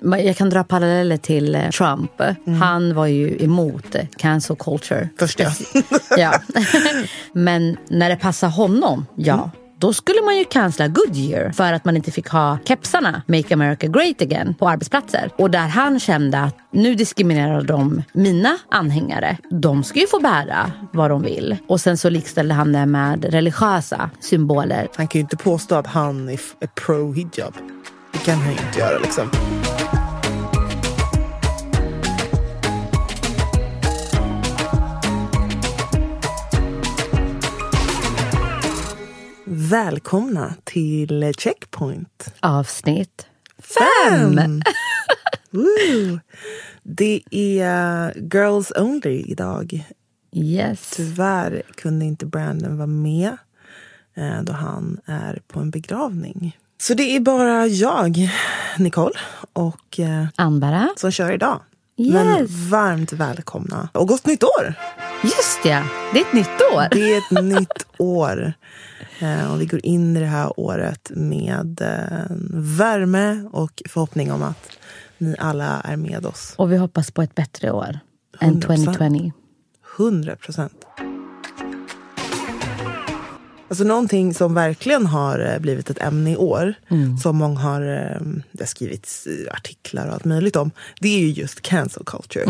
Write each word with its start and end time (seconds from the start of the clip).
Jag 0.00 0.36
kan 0.36 0.50
dra 0.50 0.64
paralleller 0.64 1.16
till 1.16 1.54
eh, 1.54 1.70
Trump. 1.70 2.10
Han 2.60 2.94
var 2.94 3.06
ju 3.06 3.36
emot 3.40 3.94
eh, 3.94 4.06
cancel 4.16 4.56
culture. 4.56 5.08
Först 5.18 5.40
ja. 6.16 6.32
Men 7.32 7.76
när 7.88 8.10
det 8.10 8.16
passar 8.16 8.48
honom, 8.48 9.06
ja. 9.16 9.50
Då 9.78 9.92
skulle 9.92 10.22
man 10.22 10.38
ju 10.38 10.44
cancella 10.44 10.88
Goodyear 10.88 11.52
för 11.52 11.72
att 11.72 11.84
man 11.84 11.96
inte 11.96 12.10
fick 12.10 12.28
ha 12.28 12.58
kepsarna 12.64 13.22
Make 13.26 13.54
America 13.54 13.86
Great 13.86 14.22
Again 14.22 14.54
på 14.54 14.68
arbetsplatser. 14.68 15.30
Och 15.38 15.50
där 15.50 15.68
han 15.68 16.00
kände 16.00 16.40
att 16.40 16.56
nu 16.70 16.94
diskriminerar 16.94 17.62
de 17.62 18.02
mina 18.12 18.58
anhängare. 18.70 19.36
De 19.50 19.84
ska 19.84 20.00
ju 20.00 20.06
få 20.06 20.20
bära 20.20 20.72
vad 20.92 21.10
de 21.10 21.22
vill. 21.22 21.56
Och 21.68 21.80
sen 21.80 21.98
så 21.98 22.10
likställde 22.10 22.54
han 22.54 22.72
det 22.72 22.86
med 22.86 23.24
religiösa 23.24 24.10
symboler. 24.20 24.88
Han 24.96 25.08
kan 25.08 25.18
ju 25.18 25.22
inte 25.22 25.36
påstå 25.36 25.74
att 25.74 25.86
han 25.86 26.28
är 26.28 26.40
pro-hijab. 26.66 27.54
Det 28.12 28.18
kan 28.18 28.38
han 28.38 28.52
ju 28.52 28.58
inte 28.66 28.78
göra 28.78 28.98
liksom. 28.98 29.30
Välkomna 39.74 40.54
till 40.64 41.32
Checkpoint 41.38 42.34
Avsnitt 42.40 43.26
fem. 43.58 44.40
Woo! 45.50 46.20
Det 46.82 47.22
är 47.30 48.12
Girls 48.34 48.72
Only 48.76 49.24
idag. 49.26 49.86
Yes. 50.32 50.90
Tyvärr 50.96 51.62
kunde 51.74 52.04
inte 52.04 52.26
Brandon 52.26 52.76
vara 52.76 52.86
med 52.86 53.36
eh, 54.14 54.42
då 54.42 54.52
han 54.52 55.00
är 55.06 55.40
på 55.48 55.60
en 55.60 55.70
begravning. 55.70 56.58
Så 56.80 56.94
det 56.94 57.16
är 57.16 57.20
bara 57.20 57.66
jag, 57.66 58.30
Nicole, 58.78 59.18
och 59.52 60.00
eh, 60.00 60.26
Anbara. 60.36 60.88
som 60.96 61.10
kör 61.10 61.32
idag. 61.32 61.60
Yes. 61.96 62.14
Men 62.14 62.46
varmt 62.70 63.12
välkomna. 63.12 63.88
Och 63.92 64.08
gott 64.08 64.26
nytt 64.26 64.42
år! 64.42 64.74
Just 65.24 65.64
ja, 65.64 65.82
det 66.12 66.20
är 66.20 66.24
ett 66.24 66.32
nytt 66.32 66.60
år. 66.74 66.88
Det 66.90 67.14
är 67.14 67.18
ett 67.18 67.44
nytt 67.44 67.86
år. 67.98 68.52
Eh, 69.20 69.52
och 69.52 69.60
vi 69.60 69.66
går 69.66 69.86
in 69.86 70.16
i 70.16 70.20
det 70.20 70.26
här 70.26 70.60
året 70.60 71.10
med 71.14 71.80
eh, 71.80 72.36
värme 72.78 73.48
och 73.52 73.82
förhoppning 73.88 74.32
om 74.32 74.42
att 74.42 74.70
ni 75.18 75.36
alla 75.38 75.80
är 75.80 75.96
med 75.96 76.26
oss. 76.26 76.54
Och 76.56 76.72
vi 76.72 76.76
hoppas 76.76 77.10
på 77.10 77.22
ett 77.22 77.34
bättre 77.34 77.72
år 77.72 77.98
än 78.40 78.54
100%. 78.54 78.60
2020. 78.60 79.32
100 79.98 80.36
procent. 80.36 80.86
Alltså 83.74 83.84
någonting 83.84 84.34
som 84.34 84.54
verkligen 84.54 85.06
har 85.06 85.38
eh, 85.38 85.58
blivit 85.58 85.90
ett 85.90 86.02
ämne 86.02 86.32
i 86.32 86.36
år, 86.36 86.74
som 87.22 87.36
många 87.36 87.60
har, 87.60 87.80
eh, 87.82 88.20
det 88.52 88.62
har 88.62 88.66
skrivits 88.66 89.26
eh, 89.26 89.52
artiklar 89.52 90.06
och 90.06 90.14
allt 90.14 90.24
möjligt 90.24 90.56
om, 90.56 90.70
det 91.00 91.08
är 91.08 91.18
ju 91.18 91.28
just 91.28 91.62
cancel 91.62 92.02
culture. 92.06 92.44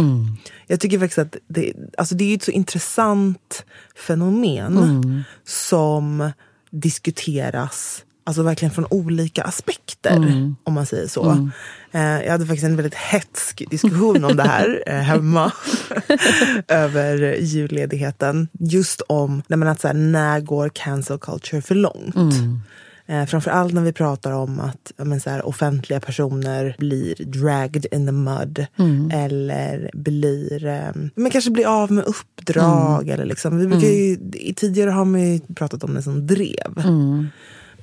Jag 0.66 0.80
tycker 0.80 0.98
faktiskt 0.98 1.18
att 1.18 1.36
det, 1.46 1.72
alltså 1.98 2.14
det 2.14 2.24
är 2.24 2.36
ett 2.36 2.42
så 2.42 2.50
intressant 2.50 3.64
fenomen 3.96 5.24
som 5.44 6.32
diskuteras 6.70 8.04
Alltså 8.26 8.42
verkligen 8.42 8.74
från 8.74 8.86
olika 8.90 9.42
aspekter, 9.42 10.16
om 10.64 10.74
man 10.74 10.86
säger 10.86 11.08
så. 11.08 11.50
Eh, 11.92 12.00
jag 12.02 12.30
hade 12.32 12.46
faktiskt 12.46 12.64
en 12.64 12.76
väldigt 12.76 12.94
hetsk 12.94 13.62
diskussion 13.70 14.24
om 14.24 14.36
det 14.36 14.42
här 14.42 14.82
eh, 14.86 14.94
hemma 14.94 15.52
över 16.68 17.36
julledigheten. 17.40 18.48
Just 18.52 19.00
om 19.00 19.42
nej 19.46 19.68
att 19.68 19.80
så 19.80 19.86
här, 19.86 19.94
när 19.94 20.40
går 20.40 20.68
cancel 20.68 21.18
culture 21.18 21.62
för 21.62 21.74
långt? 21.74 22.14
Eh, 23.06 23.26
framförallt 23.26 23.74
när 23.74 23.82
vi 23.82 23.92
pratar 23.92 24.32
om 24.32 24.60
att 24.60 24.92
men 24.96 25.20
så 25.20 25.30
här, 25.30 25.46
offentliga 25.46 26.00
personer 26.00 26.76
blir 26.78 27.14
dragged 27.24 27.86
in 27.92 28.06
the 28.06 28.12
mud. 28.12 28.66
Eller 29.12 29.90
blir, 29.94 30.66
eh, 30.66 30.90
men 31.14 31.30
kanske 31.30 31.50
blir 31.50 31.66
av 31.66 31.92
med 31.92 32.04
uppdrag. 32.04 33.08
Eller 33.08 33.24
liksom. 33.24 33.58
vi 33.58 33.66
brukar 33.66 33.88
ju, 33.88 34.18
i, 34.32 34.54
tidigare 34.56 34.90
har 34.90 35.04
man 35.04 35.32
ju 35.32 35.40
pratat 35.40 35.84
om 35.84 35.94
det 35.94 36.02
som 36.02 36.26
drev. 36.26 36.72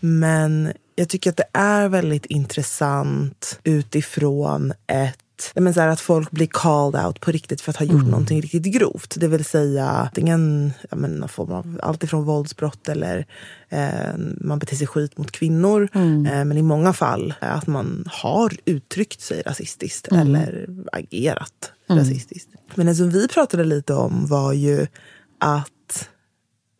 Men 0.02 0.74
jag 0.96 1.10
tycker 1.10 1.30
att 1.30 1.38
det 1.38 1.50
är 1.54 1.90
väldigt 1.90 2.26
intressant 2.26 3.60
utifrån 3.64 4.74
ett 4.88 5.18
men 5.56 5.74
så 5.74 5.82
här 5.82 5.88
att 5.88 6.02
folk 6.02 6.32
blir 6.32 6.48
called 6.52 7.06
out 7.06 7.20
på 7.20 7.32
riktigt 7.32 7.62
för 7.62 7.70
att 7.70 7.78
ha 7.78 7.86
gjort 7.86 8.06
någonting 8.06 8.42
riktigt 8.42 8.64
grovt. 8.64 9.16
Det 9.20 9.28
vill 9.28 9.46
säga 9.46 9.86
antingen 9.86 10.74
ja, 10.90 10.98
men, 10.98 11.12
någon 11.12 11.30
form 11.30 11.52
av 11.52 11.80
allt 11.84 12.04
ifrån 12.04 12.24
våldsbrott 12.24 12.90
eller 12.90 13.26
eh, 13.70 14.18
man 14.38 14.60
beter 14.60 14.76
sig 14.76 14.88
skit 14.88 15.18
mot 15.18 15.32
kvinnor. 15.32 15.90
Eh, 15.94 16.46
men 16.46 16.58
i 16.58 16.62
många 16.62 16.94
fall 16.94 17.34
eh, 17.42 17.56
att 17.56 17.68
man 17.68 18.04
har 18.08 18.54
uttryckt 18.66 19.22
sig 19.22 19.42
rasistiskt 19.46 20.08
eller 20.08 20.70
agerat 20.92 21.72
rasistiskt. 21.90 22.50
Men 22.76 22.86
det 22.86 22.96
som 22.96 23.10
vi 23.10 23.28
pratade 23.28 23.64
lite 23.64 23.94
om 23.94 24.28
var 24.28 24.54
ju 24.54 24.88
att 25.40 26.10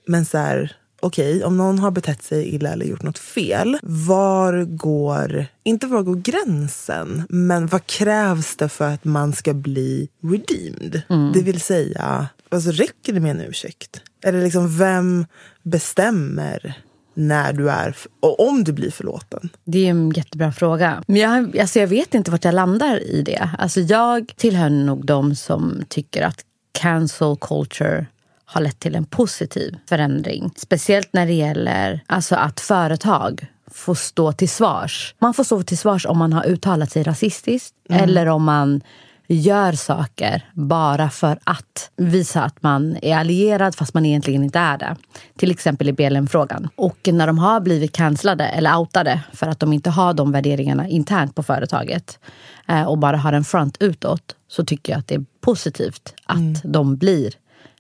men 0.08 0.26
så 0.26 0.38
här, 0.38 0.76
okej, 1.02 1.44
om 1.44 1.58
någon 1.58 1.80
har 1.80 1.92
betett 1.92 2.24
sig 2.24 2.56
illa 2.56 2.70
eller 2.70 2.86
gjort 2.86 3.04
något 3.04 3.20
fel, 3.20 3.78
var 3.84 4.64
går, 4.64 5.46
inte 5.64 5.88
var 5.88 6.02
går 6.04 6.16
gränsen, 6.16 7.24
men 7.30 7.68
vad 7.68 7.86
krävs 7.86 8.56
det 8.56 8.70
för 8.70 8.90
att 8.90 9.04
man 9.04 9.34
ska 9.34 9.54
bli 9.54 10.10
redeemed? 10.24 11.02
Det 11.34 11.42
vill 11.42 11.62
säga, 11.62 12.28
alltså 12.50 12.72
räcker 12.72 13.14
det 13.14 13.20
med 13.20 13.32
en 13.32 13.42
ursäkt? 13.42 14.02
Eller 14.24 14.44
liksom, 14.44 14.78
vem 14.78 15.26
bestämmer 15.64 16.74
när 17.14 17.54
du 17.54 17.70
är, 17.70 17.96
och 18.20 18.50
om 18.50 18.64
du 18.64 18.74
blir 18.74 18.92
förlåten? 18.92 19.50
Det 19.64 19.86
är 19.86 19.90
en 19.90 20.10
jättebra 20.12 20.52
fråga. 20.52 21.04
Men 21.08 21.16
jag, 21.18 21.58
alltså 21.60 21.80
jag 21.80 21.88
vet 21.88 22.14
inte 22.14 22.32
vart 22.32 22.46
jag 22.46 22.56
landar 22.56 23.04
i 23.04 23.22
det. 23.22 23.50
Alltså 23.58 23.80
jag 23.80 24.34
tillhör 24.38 24.70
nog 24.70 25.06
de 25.06 25.36
som 25.36 25.84
tycker 25.90 26.22
att 26.22 26.46
cancel 26.72 27.38
culture 27.42 28.06
har 28.54 28.62
lett 28.62 28.80
till 28.80 28.96
en 28.96 29.06
positiv 29.06 29.78
förändring. 29.90 30.52
Speciellt 30.56 31.14
när 31.14 31.26
det 31.26 31.34
gäller 31.34 32.04
alltså 32.08 32.36
att 32.36 32.60
företag 32.60 33.48
får 33.68 33.96
stå 33.96 34.32
till 34.32 34.50
svars. 34.50 35.16
Man 35.20 35.34
får 35.34 35.44
stå 35.44 35.64
till 35.64 35.78
svars 35.78 36.06
om 36.06 36.18
man 36.18 36.34
har 36.34 36.46
uttalat 36.46 36.92
sig 36.92 37.04
rasistiskt 37.04 37.76
eller 37.90 38.28
om 38.28 38.44
man 38.44 38.82
gör 39.28 39.74
saker 39.74 40.50
bara 40.54 41.10
för 41.10 41.40
att 41.44 41.92
visa 41.96 42.44
att 42.44 42.64
man 42.64 42.98
är 43.02 43.18
allierad 43.18 43.76
fast 43.76 43.94
man 43.94 44.06
egentligen 44.06 44.44
inte 44.44 44.60
är 44.60 44.78
det. 44.78 44.96
Till 45.38 45.52
exempel 45.52 45.90
i 45.90 45.94
BLM-frågan. 45.94 46.70
Och 46.76 47.10
när 47.12 47.28
de 47.28 47.38
har 47.38 47.60
blivit 47.60 47.92
cancellade 47.92 48.48
eller 48.48 48.78
outade 48.78 49.22
för 49.34 49.48
att 49.48 49.60
de 49.60 49.74
inte 49.74 49.90
har 49.90 50.14
de 50.14 50.32
värderingarna 50.32 50.88
internt 50.88 51.36
på 51.36 51.44
företaget 51.44 52.20
eh, 52.68 52.84
och 52.84 52.98
bara 52.98 53.18
har 53.18 53.34
en 53.34 53.44
front 53.44 53.78
utåt 53.80 54.36
så 54.48 54.66
tycker 54.66 54.94
jag 54.94 55.00
att 55.00 55.08
det 55.08 55.16
är 55.16 55.26
positivt 55.42 56.14
att 56.26 56.38
mm. 56.38 56.56
de 56.64 56.98
blir 56.98 57.34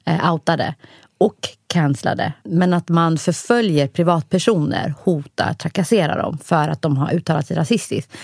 eh, 0.05 0.33
outade 0.33 0.75
och 1.17 1.49
cancellade. 1.67 2.33
Men 2.43 2.73
att 2.73 2.89
man 2.89 3.17
förföljer 3.17 3.87
privatpersoner, 3.87 4.93
hotar, 5.03 5.53
trakasserar 5.53 6.17
dem 6.17 6.37
för 6.37 6.67
att 6.67 6.81
de 6.81 6.97
har 6.97 7.13
uttalat 7.13 7.47
sig 7.47 7.57
rasistiskt. 7.57 8.17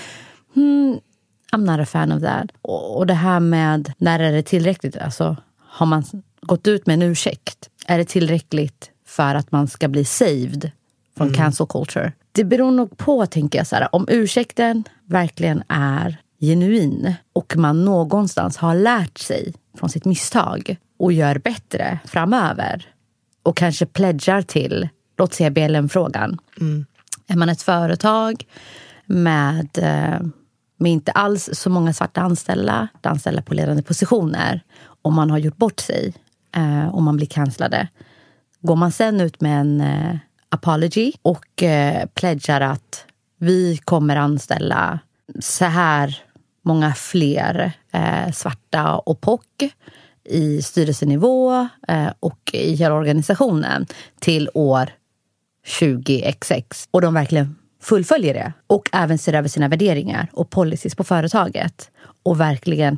Hmm, 0.53 0.99
I'm 1.51 1.71
not 1.71 1.79
a 1.79 1.85
fan 1.85 2.11
of 2.11 2.21
that. 2.21 2.51
Och, 2.61 2.97
och 2.97 3.07
det 3.07 3.13
här 3.13 3.39
med 3.39 3.93
när 3.97 4.19
är 4.19 4.31
det 4.31 4.43
tillräckligt? 4.43 4.97
Alltså, 4.97 5.37
har 5.59 5.85
man 5.85 6.03
gått 6.41 6.67
ut 6.67 6.85
med 6.85 6.93
en 6.93 7.01
ursäkt? 7.01 7.69
Är 7.87 7.97
det 7.97 8.05
tillräckligt 8.05 8.91
för 9.07 9.35
att 9.35 9.51
man 9.51 9.67
ska 9.67 9.87
bli 9.87 10.05
saved 10.05 10.71
från 11.17 11.27
mm. 11.27 11.37
cancel 11.37 11.67
culture? 11.67 12.11
Det 12.31 12.43
beror 12.43 12.71
nog 12.71 12.97
på, 12.97 13.25
tänker 13.25 13.59
jag, 13.59 13.67
så 13.67 13.75
här, 13.75 13.95
om 13.95 14.05
ursäkten 14.09 14.83
verkligen 15.05 15.63
är 15.67 16.17
genuin 16.39 17.13
och 17.33 17.57
man 17.57 17.85
någonstans 17.85 18.57
har 18.57 18.75
lärt 18.75 19.17
sig 19.17 19.53
från 19.77 19.89
sitt 19.89 20.05
misstag 20.05 20.77
och 20.99 21.13
gör 21.13 21.37
bättre 21.37 21.99
framöver 22.05 22.85
och 23.43 23.57
kanske 23.57 23.85
pledgar 23.85 24.41
till, 24.41 24.89
låt 25.17 25.33
säga 25.33 25.51
BLM-frågan. 25.51 26.39
Mm. 26.59 26.85
Är 27.27 27.35
man 27.35 27.49
ett 27.49 27.61
företag 27.61 28.45
med, 29.05 29.69
eh, 29.77 30.21
med 30.77 30.91
inte 30.91 31.11
alls 31.11 31.49
så 31.53 31.69
många 31.69 31.93
svarta 31.93 32.21
anställda, 32.21 32.87
anställda 33.01 33.41
på 33.41 33.53
ledande 33.53 33.83
positioner 33.83 34.61
och 35.01 35.13
man 35.13 35.29
har 35.29 35.37
gjort 35.37 35.57
bort 35.57 35.79
sig 35.79 36.13
eh, 36.55 36.87
och 36.87 37.01
man 37.01 37.17
blir 37.17 37.27
cancellade. 37.27 37.87
Går 38.61 38.75
man 38.75 38.91
sen 38.91 39.21
ut 39.21 39.41
med 39.41 39.59
en 39.59 39.81
eh, 39.81 40.17
apology 40.49 41.13
och 41.21 41.63
pledgar 42.13 42.61
att 42.61 43.05
vi 43.39 43.77
kommer 43.77 44.15
anställa 44.15 44.99
så 45.39 45.65
här 45.65 46.21
många 46.63 46.93
fler 46.93 47.71
svarta 48.33 48.95
och 48.97 49.21
POC 49.21 49.41
i 50.27 50.61
styrelsenivå 50.61 51.67
eh, 51.87 52.07
och 52.19 52.49
i 52.53 52.75
hela 52.75 52.95
organisationen 52.95 53.85
till 54.19 54.49
år 54.53 54.89
20XX. 55.67 56.87
Och 56.91 57.01
de 57.01 57.13
verkligen 57.13 57.55
fullföljer 57.81 58.33
det. 58.33 58.53
Och 58.67 58.89
även 58.93 59.17
ser 59.17 59.33
över 59.33 59.49
sina 59.49 59.67
värderingar 59.67 60.27
och 60.33 60.49
policies 60.49 60.95
på 60.95 61.03
företaget. 61.03 61.91
Och 62.23 62.39
verkligen 62.39 62.97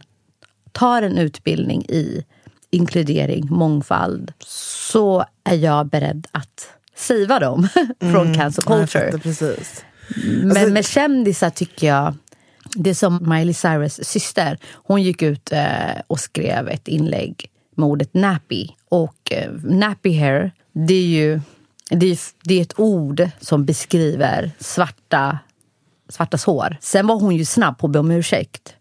tar 0.72 1.02
en 1.02 1.18
utbildning 1.18 1.86
i 1.90 2.26
inkludering, 2.72 3.48
mångfald. 3.50 4.34
Så 4.46 5.25
är 5.44 5.56
jag 5.56 5.88
beredd 5.88 6.28
att 6.32 6.68
siva 6.96 7.40
dem 7.40 7.68
från 8.00 8.28
mm, 8.28 8.34
cancer 8.34 8.62
culture. 8.62 9.12
Men 10.16 10.52
alltså, 10.52 10.74
med 10.74 10.86
kändisar 10.86 11.50
tycker 11.50 11.88
jag 11.88 12.16
det 12.75 12.89
är 12.89 12.94
som 12.94 13.30
Miley 13.30 13.54
Cyrus 13.54 14.00
syster. 14.04 14.57
Hon 14.74 15.04
gick 15.04 15.21
ut 15.21 15.51
eh, 15.51 16.01
och 16.07 16.19
skrev 16.19 16.69
ett 16.69 16.88
inlägg 16.88 17.50
med 17.75 17.88
ordet 17.88 18.13
nappy. 18.13 18.68
Och 18.89 19.31
eh, 19.31 19.51
nappy 19.63 20.19
hair, 20.19 20.51
det 20.74 20.94
är 20.94 21.07
ju 21.07 21.42
det 21.89 22.06
är, 22.06 22.19
det 22.44 22.54
är 22.54 22.62
ett 22.62 22.80
ord 22.80 23.30
som 23.39 23.66
beskriver 23.66 24.51
svarta, 24.60 25.39
svartas 26.10 26.45
hår. 26.45 26.77
Sen 26.81 27.07
var 27.07 27.19
hon 27.19 27.36
ju 27.36 27.45
snabb 27.45 27.77
på 27.77 27.88
att 27.88 27.92
be 27.94 28.00
om 28.00 28.12
ursäkt. 28.12 28.74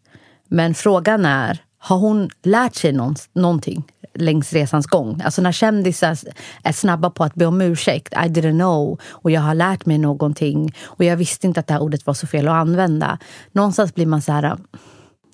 Men 0.49 0.75
frågan 0.75 1.25
är, 1.25 1.63
har 1.79 1.99
hon 1.99 2.31
lärt 2.43 2.75
sig 2.75 2.93
någon, 2.93 3.15
någonting 3.33 3.85
längs 4.23 4.53
resans 4.53 4.87
gång? 4.87 5.21
Alltså 5.25 5.43
när 5.43 5.53
kändisar 5.53 6.19
är 6.63 6.73
snabba 6.73 7.11
på 7.11 7.25
att 7.25 7.35
be 7.35 7.47
om 7.47 7.61
ursäkt, 7.61 8.13
I 8.13 8.17
didn't 8.17 8.59
know, 8.59 9.01
och 9.05 9.31
jag 9.31 9.41
har 9.41 9.55
lärt 9.55 9.87
mig 9.87 9.99
någonting 9.99 10.75
och 10.85 11.05
jag 11.05 11.17
visste 11.17 11.47
inte 11.47 11.61
att 11.61 11.67
det 11.67 11.75
här 11.75 11.83
ordet 11.83 12.07
var 12.07 12.15
så 12.15 12.27
fel 12.27 12.49
att 12.49 12.55
använda. 12.55 13.19
Någonstans 13.53 13.95
blir 13.95 14.07
man 14.07 14.23
så 14.23 14.33
här, 14.33 14.59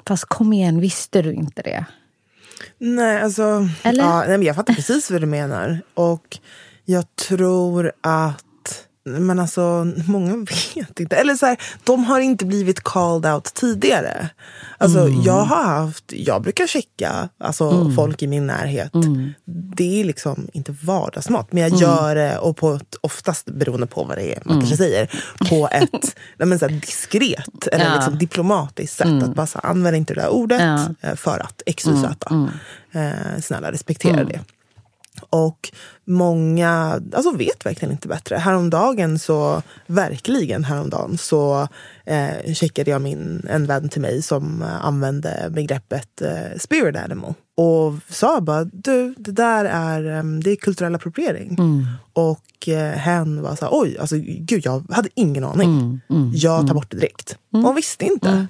fast 0.06 0.24
kom 0.24 0.52
igen, 0.52 0.80
visste 0.80 1.22
du 1.22 1.32
inte 1.32 1.62
det? 1.62 1.84
Nej, 2.78 3.22
alltså... 3.22 3.68
Eller? 3.82 4.04
Ja, 4.04 4.18
nej, 4.18 4.38
men 4.38 4.42
jag 4.42 4.56
fattar 4.56 4.74
precis 4.74 5.10
vad 5.10 5.20
du 5.20 5.26
menar. 5.26 5.80
Och 5.94 6.38
jag 6.84 7.16
tror 7.16 7.92
att 8.00 8.44
men 9.04 9.38
alltså, 9.38 9.92
många 10.06 10.36
vet 10.74 11.00
inte. 11.00 11.16
Eller 11.16 11.34
så 11.34 11.46
här, 11.46 11.56
de 11.84 12.04
har 12.04 12.20
inte 12.20 12.44
blivit 12.44 12.80
called 12.80 13.32
out 13.32 13.44
tidigare. 13.44 14.28
Alltså, 14.78 14.98
mm. 14.98 15.22
jag 15.22 15.44
har 15.44 15.64
haft, 15.64 16.04
jag 16.12 16.42
brukar 16.42 16.66
checka 16.66 17.28
alltså, 17.38 17.70
mm. 17.70 17.94
folk 17.94 18.22
i 18.22 18.26
min 18.26 18.46
närhet. 18.46 18.94
Mm. 18.94 19.32
Det 19.76 20.00
är 20.00 20.04
liksom 20.04 20.48
inte 20.52 20.74
vardagsmat, 20.82 21.52
men 21.52 21.62
jag 21.62 21.68
mm. 21.68 21.80
gör 21.80 22.14
det, 22.14 22.38
och 22.38 22.56
på 22.56 22.72
ett, 22.72 22.96
oftast 23.00 23.46
beroende 23.46 23.86
på 23.86 24.04
vad 24.04 24.18
det 24.18 24.36
är 24.36 24.42
man 24.44 24.60
kanske 24.60 24.84
mm. 24.84 24.90
säger, 24.90 25.10
på 25.50 25.68
ett 25.72 26.16
men, 26.36 26.58
så 26.58 26.68
här, 26.68 26.72
diskret 26.74 27.66
eller 27.72 27.84
ja. 27.84 27.94
liksom, 27.94 28.18
diplomatiskt 28.18 28.96
sätt. 28.96 29.06
Mm. 29.06 29.22
Att 29.24 29.34
bara 29.34 29.46
så, 29.46 29.58
använd 29.58 29.96
inte 29.96 30.14
det 30.14 30.20
där 30.20 30.28
ordet 30.28 30.60
ja. 30.60 31.08
Eh, 31.08 31.14
för 31.14 31.38
att 31.38 31.62
x, 31.66 31.86
y, 31.86 31.90
z. 32.02 32.26
Eh, 32.92 33.40
snälla 33.40 33.72
respektera 33.72 34.24
det. 34.24 34.40
Och 35.34 35.70
många 36.04 37.00
alltså 37.12 37.36
vet 37.36 37.66
verkligen 37.66 37.92
inte 37.92 38.08
bättre. 38.08 38.36
Häromdagen 38.36 39.18
så, 39.18 39.62
verkligen 39.86 40.64
häromdagen, 40.64 41.18
så 41.18 41.68
eh, 42.04 42.52
checkade 42.54 42.90
jag 42.90 43.02
min, 43.02 43.46
en 43.50 43.66
vän 43.66 43.88
till 43.88 44.00
mig 44.00 44.22
som 44.22 44.62
eh, 44.62 44.84
använde 44.84 45.48
begreppet 45.50 46.22
eh, 46.22 46.58
spirit 46.58 46.96
animal. 46.96 47.34
Och 47.56 47.94
sa 48.08 48.40
bara, 48.40 48.64
du, 48.64 49.14
det 49.18 49.32
där 49.32 49.64
är, 49.64 50.18
um, 50.18 50.42
det 50.42 50.50
är 50.50 50.56
kulturell 50.56 50.94
appropriering. 50.94 51.56
Mm. 51.58 51.86
Och 52.12 52.68
eh, 52.68 52.98
hen 52.98 53.42
var 53.42 53.56
så 53.56 53.64
här, 53.64 53.72
oj, 53.74 53.98
alltså 53.98 54.16
gud, 54.18 54.62
jag 54.64 54.84
hade 54.90 55.08
ingen 55.14 55.44
aning. 55.44 55.70
Mm, 55.70 56.00
mm, 56.10 56.30
jag 56.34 56.56
tar 56.56 56.64
mm. 56.64 56.74
bort 56.74 56.90
det 56.90 56.96
direkt. 56.96 57.36
Mm. 57.54 57.64
Hon 57.64 57.74
visste 57.74 58.04
inte. 58.04 58.46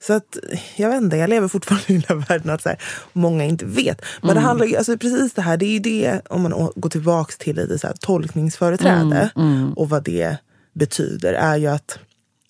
Mm, 0.00 0.06
så 0.06 0.12
att, 0.12 0.36
jag 0.76 0.88
vet 0.88 1.02
inte, 1.02 1.16
jag 1.16 1.30
lever 1.30 1.48
fortfarande 1.48 1.92
i 1.92 1.92
den 1.92 2.04
här 2.08 2.26
världen 2.28 2.50
att 2.50 2.62
så 2.62 2.68
här, 2.68 2.78
många 3.12 3.44
inte 3.44 3.64
vet. 3.64 4.02
Men 4.20 4.30
mm. 4.30 4.34
det 4.34 4.48
handlar 4.48 4.78
alltså 4.78 4.98
precis 4.98 5.32
det 5.32 5.42
här, 5.42 5.56
det 5.56 5.66
är 5.66 5.72
ju 5.72 5.78
det, 5.78 6.20
om 6.28 6.42
man 6.42 6.70
går 6.76 6.90
tillbaka 6.90 7.34
till 7.38 7.56
lite 7.56 7.78
så 7.78 7.86
här, 7.86 7.94
tolkningsföreträde 8.00 9.30
mm. 9.36 9.54
Mm. 9.54 9.72
och 9.72 9.88
vad 9.88 10.04
det 10.04 10.36
betyder, 10.72 11.32
är 11.32 11.56
ju 11.56 11.66
att 11.66 11.98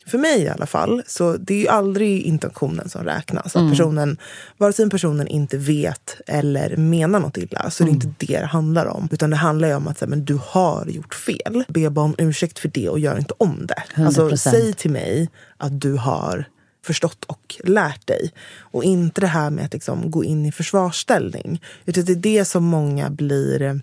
för 0.07 0.19
mig 0.19 0.43
i 0.43 0.49
alla 0.49 0.67
fall, 0.67 1.03
så 1.07 1.37
det 1.37 1.55
är 1.55 1.59
ju 1.59 1.69
aldrig 1.69 2.23
intentionen 2.23 2.89
som 2.89 3.05
räknas. 3.05 3.57
Att 3.57 3.71
personen, 3.71 4.19
vare 4.59 4.73
sig 4.73 4.91
personen 4.91 5.27
inte 5.27 5.59
vet 5.59 6.17
eller 6.27 6.77
menar 6.77 7.21
något 7.21 7.37
illa, 7.37 7.71
så 7.71 7.83
är 7.83 7.87
det 7.87 7.93
inte 7.93 8.15
det 8.19 8.41
det 8.41 8.47
handlar 8.47 8.87
om. 8.87 9.09
Utan 9.13 9.31
det 9.31 9.37
handlar 9.37 9.69
ju 9.69 9.75
om 9.75 9.89
att 9.89 9.99
så 9.99 10.05
här, 10.05 10.11
men 10.11 10.25
du 10.25 10.39
har 10.47 10.87
gjort 10.87 11.15
fel. 11.15 11.65
Be 11.69 11.91
bara 11.91 12.05
om 12.05 12.15
ursäkt 12.19 12.59
för 12.59 12.69
det 12.69 12.89
och 12.89 12.99
gör 12.99 13.19
inte 13.19 13.35
om 13.39 13.67
det. 13.67 14.03
Alltså, 14.03 14.37
säg 14.37 14.73
till 14.73 14.91
mig 14.91 15.29
att 15.57 15.81
du 15.81 15.93
har 15.93 16.45
förstått 16.83 17.25
och 17.25 17.57
lärt 17.65 18.07
dig. 18.07 18.33
Och 18.59 18.85
inte 18.85 19.21
det 19.21 19.27
här 19.27 19.51
med 19.51 19.65
att 19.65 19.73
liksom 19.73 20.11
gå 20.11 20.25
in 20.25 20.47
i 20.47 20.53
försvarsställning. 20.53 21.63
Utan 21.85 22.05
det 22.05 22.13
är 22.13 22.17
det 22.17 22.45
som 22.45 22.65
många 22.65 23.11
blir 23.11 23.63
eh, 23.63 23.75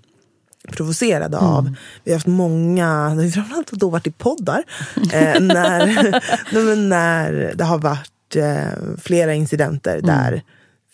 provocerade 0.72 1.38
av. 1.38 1.60
Mm. 1.60 1.76
Vi 2.04 2.12
har 2.12 2.18
haft 2.18 2.28
många, 2.28 3.16
det 3.16 3.24
har 3.24 3.30
framförallt 3.30 3.72
då 3.72 3.90
varit 3.90 4.08
i 4.08 4.12
poddar, 4.12 4.64
eh, 5.14 5.42
när, 5.42 6.76
när 6.88 7.54
det 7.56 7.64
har 7.64 7.78
varit 7.78 8.36
eh, 8.36 8.98
flera 9.02 9.34
incidenter 9.34 9.98
mm. 9.98 10.06
där 10.06 10.44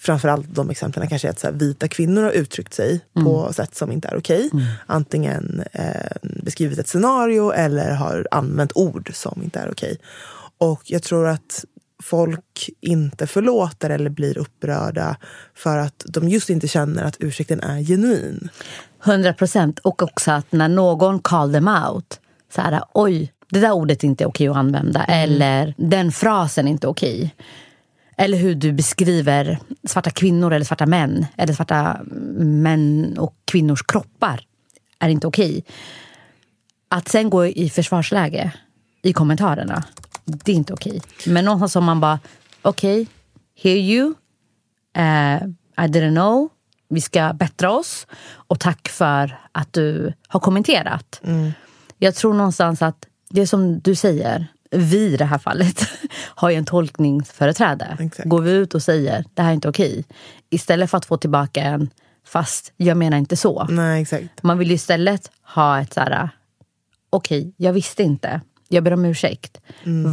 framförallt 0.04 0.56
de 0.56 0.70
exemplen 0.70 1.08
kanske 1.08 1.28
är 1.28 1.32
att 1.32 1.44
här, 1.44 1.52
vita 1.52 1.88
kvinnor 1.88 2.24
har 2.24 2.32
uttryckt 2.32 2.74
sig 2.74 3.02
mm. 3.16 3.26
på 3.26 3.54
sätt 3.54 3.76
som 3.76 3.92
inte 3.92 4.08
är 4.08 4.18
okej. 4.18 4.46
Okay. 4.46 4.62
Mm. 4.62 4.74
Antingen 4.86 5.64
eh, 5.72 6.18
beskrivit 6.22 6.80
ett 6.80 6.88
scenario 6.88 7.52
eller 7.52 7.92
har 7.92 8.28
använt 8.32 8.72
ord 8.76 9.12
som 9.14 9.44
inte 9.44 9.60
är 9.60 9.72
okej. 9.72 9.92
Okay. 9.92 10.70
Och 10.70 10.82
jag 10.86 11.04
tror 11.04 11.28
att 11.28 11.66
folk 12.04 12.70
inte 12.82 13.28
förlåter 13.28 13.90
eller 13.90 14.10
blir 14.10 14.38
upprörda 14.38 15.18
för 15.56 15.78
att 15.78 16.06
de 16.08 16.30
just 16.30 16.50
inte 16.50 16.68
känner 16.68 17.04
att 17.04 17.18
ursäkten 17.20 17.62
är 17.62 17.84
genuin. 17.84 18.50
100 19.06 19.34
procent. 19.34 19.80
Och 19.80 20.02
också 20.02 20.32
att 20.32 20.52
när 20.52 20.68
någon 20.68 21.20
call 21.20 21.54
them 21.54 21.68
out, 21.68 22.20
så 22.56 22.62
här, 22.62 22.84
oj, 22.94 23.34
det 23.50 23.60
där 23.60 23.72
ordet 23.72 24.04
är 24.04 24.08
inte 24.08 24.26
okej 24.26 24.48
att 24.48 24.56
använda. 24.56 25.04
Mm. 25.04 25.24
Eller 25.24 25.74
den 25.78 26.12
frasen 26.12 26.68
är 26.68 26.72
inte 26.72 26.88
okej. 26.88 27.36
Eller 28.18 28.38
hur 28.38 28.56
du 28.56 28.72
beskriver 28.72 29.60
svarta 29.88 30.10
kvinnor 30.10 30.54
eller 30.54 30.66
svarta 30.66 30.86
män. 30.86 31.26
Eller 31.38 31.54
svarta 31.54 32.02
män 32.38 33.18
och 33.18 33.36
kvinnors 33.46 33.84
kroppar 33.84 34.42
är 35.00 35.10
inte 35.10 35.28
okej. 35.28 35.64
Att 36.90 37.08
sen 37.08 37.30
gå 37.30 37.46
i 37.46 37.70
försvarsläge 37.70 38.54
i 39.02 39.14
kommentarerna 39.14 39.84
det 40.26 40.52
är 40.52 40.56
inte 40.56 40.74
okej. 40.74 40.98
Okay. 40.98 41.34
Men 41.34 41.46
någonstans 41.46 41.72
som 41.72 41.84
man 41.84 42.00
bara, 42.00 42.20
okej, 42.62 43.02
okay, 43.02 43.14
hear 43.64 43.78
you, 43.78 44.08
uh, 44.98 45.48
I 45.78 45.88
didn't 45.88 46.12
know, 46.12 46.50
vi 46.90 47.02
ska 47.02 47.34
bättra 47.34 47.72
oss 47.72 48.08
och 48.32 48.60
tack 48.60 48.90
för 48.90 49.40
att 49.52 49.74
du 49.74 50.14
har 50.28 50.40
kommenterat. 50.40 51.22
Mm. 51.24 51.52
Jag 51.98 52.16
tror 52.16 52.34
någonstans 52.34 52.82
att 52.82 53.08
det 53.30 53.48
som 53.48 53.80
du 53.80 53.96
säger, 53.96 54.48
vi 54.72 55.14
i 55.14 55.18
det 55.18 55.26
här 55.26 55.38
fallet 55.38 55.82
har 56.36 56.50
ju 56.50 56.56
en 56.56 56.66
tolkningsföreträde. 56.66 57.98
Exakt. 58.00 58.30
Går 58.30 58.42
vi 58.42 58.52
ut 58.52 58.76
och 58.76 58.84
säger 58.84 59.26
det 59.34 59.42
här 59.42 59.50
är 59.50 59.54
inte 59.54 59.70
okej. 59.70 60.06
Istället 60.50 60.90
för 60.90 60.98
att 60.98 61.06
få 61.06 61.18
tillbaka 61.18 61.62
en 61.62 61.90
fast 62.26 62.74
jag 62.78 62.98
menar 62.98 63.18
inte 63.18 63.36
så. 63.36 63.64
Nej, 63.70 64.02
exakt. 64.02 64.44
Man 64.44 64.58
vill 64.58 64.70
ju 64.70 64.76
istället 64.76 65.32
ha 65.56 65.82
ett 65.82 65.94
så 65.94 66.00
här, 66.00 66.30
okej, 67.10 67.54
jag 67.58 67.74
visste 67.74 68.04
inte. 68.04 68.42
Jag 68.74 68.84
ber 68.84 68.94
om 68.94 69.06
ursäkt. 69.06 69.62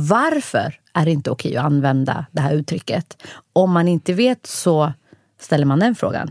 Varför 0.09 0.81
är 0.95 1.05
det 1.05 1.11
inte 1.11 1.31
okej 1.31 1.57
att 1.57 1.65
använda 1.65 2.27
det 2.33 2.41
här 2.41 2.55
uttrycket? 2.55 3.23
Om 3.53 3.73
man 3.73 3.89
inte 3.89 4.13
vet 4.13 4.47
så 4.47 4.93
ställer 5.41 5.67
man 5.67 5.79
den 5.79 5.95
frågan. 5.95 6.31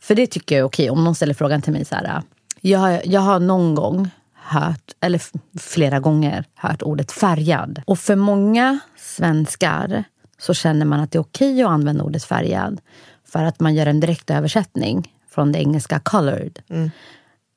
För 0.00 0.14
det 0.14 0.26
tycker 0.26 0.54
jag 0.54 0.60
är 0.60 0.66
okej. 0.66 0.90
Om 0.90 1.04
någon 1.04 1.14
ställer 1.14 1.34
frågan 1.34 1.62
till 1.62 1.72
mig 1.72 1.84
så 1.84 1.94
här. 1.94 2.22
Jag 2.60 2.78
har, 2.78 3.00
jag 3.04 3.20
har 3.20 3.40
någon 3.40 3.74
gång 3.74 4.10
hört, 4.34 4.92
eller 5.00 5.20
flera 5.58 6.00
gånger 6.00 6.44
hört 6.54 6.82
ordet 6.82 7.12
färgad. 7.12 7.82
Och 7.86 7.98
för 7.98 8.16
många 8.16 8.78
svenskar 8.96 10.04
så 10.38 10.54
känner 10.54 10.86
man 10.86 11.00
att 11.00 11.10
det 11.10 11.18
är 11.18 11.20
okej 11.20 11.62
att 11.62 11.70
använda 11.70 12.04
ordet 12.04 12.24
färgad. 12.24 12.80
För 13.28 13.44
att 13.44 13.60
man 13.60 13.74
gör 13.74 13.86
en 13.86 14.00
direkt 14.00 14.30
översättning 14.30 15.12
från 15.30 15.52
det 15.52 15.58
engelska 15.58 15.98
colored. 15.98 16.58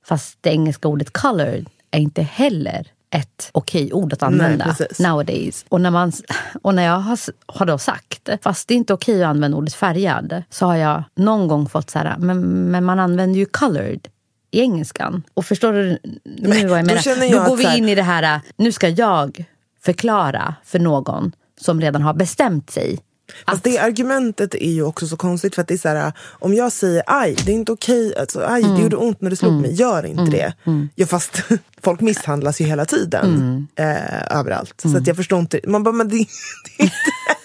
Fast 0.06 0.38
det 0.42 0.50
engelska 0.50 0.88
ordet 0.88 1.14
colored 1.14 1.70
är 1.92 2.00
inte 2.00 2.22
heller 2.22 2.88
ett 3.10 3.50
okej 3.52 3.94
ord 3.94 4.14
att 4.14 4.24
använda 4.24 4.66
precis. 4.66 5.00
nowadays. 5.00 5.66
Och 5.70 5.82
när, 5.82 5.92
man, 5.92 6.12
och 6.62 6.76
när 6.76 6.84
jag 6.84 7.00
har, 7.00 7.20
har 7.46 7.66
då 7.66 7.78
sagt, 7.78 8.30
fast 8.42 8.68
det 8.68 8.74
är 8.74 8.76
inte 8.76 8.94
okej 8.94 9.24
att 9.24 9.30
använda 9.30 9.58
ordet 9.58 9.74
färgad, 9.74 10.44
så 10.50 10.66
har 10.66 10.76
jag 10.76 11.04
någon 11.16 11.48
gång 11.48 11.70
fått 11.70 11.90
så 11.90 12.00
här, 12.00 12.16
men, 12.18 12.72
men 12.72 12.84
man 12.84 13.00
använder 13.00 13.40
ju 13.40 13.46
colored 13.46 14.08
i 14.52 14.60
engelskan. 14.60 15.24
Och 15.34 15.46
förstår 15.46 15.74
du 15.74 16.00
nu 16.24 16.68
vad 16.68 16.80
jag 16.80 16.86
menar? 16.86 17.24
jag 17.24 17.46
går 17.46 17.54
att 17.54 17.60
vi 17.60 17.78
in 17.78 17.90
i 17.90 17.96
det 17.96 18.04
här, 18.04 18.42
nu 18.58 18.72
ska 18.72 18.90
jag 18.90 19.46
förklara 19.82 20.56
för 20.64 20.80
någon 20.80 21.32
som 21.62 21.82
redan 21.82 22.02
har 22.02 22.14
bestämt 22.14 22.70
sig. 22.70 23.00
Fast 23.48 23.64
det 23.64 23.78
argumentet 23.78 24.56
är 24.56 24.72
ju 24.72 24.84
också 24.84 25.08
så 25.08 25.18
konstigt 25.18 25.56
för 25.56 25.62
att 25.62 25.68
det 25.68 25.74
är 25.74 25.78
så 25.78 25.88
här, 25.90 26.12
om 26.40 26.54
jag 26.54 26.72
säger 26.72 27.04
aj, 27.08 27.36
det 27.46 27.52
är 27.52 27.56
inte 27.56 27.72
okej, 27.72 28.16
alltså, 28.18 28.40
aj, 28.48 28.62
Mm. 28.64 28.76
det 28.76 28.82
gjorde 28.82 28.96
ont 28.96 29.22
när 29.22 29.30
du 29.30 29.36
slog 29.36 29.54
mig, 29.62 29.74
gör 29.74 30.06
inte 30.06 30.32
det. 30.32 30.54
Ja, 30.96 31.06
fast 31.08 31.42
folk 31.84 32.02
misshandlas 32.02 32.62
ju 32.62 32.66
hela 32.66 32.86
tiden 32.86 33.26
Mm. 33.36 33.68
eh, 33.98 34.38
överallt. 34.40 34.82
Så 34.82 34.98
att 34.98 35.08
jag 35.08 35.16
förstår 35.16 35.40
inte, 35.40 35.60
man 35.68 35.84
bara, 35.84 35.92
men 35.92 36.08
det, 36.10 36.16
det, 36.78 36.84
är 36.84 36.84
inte, 36.84 36.96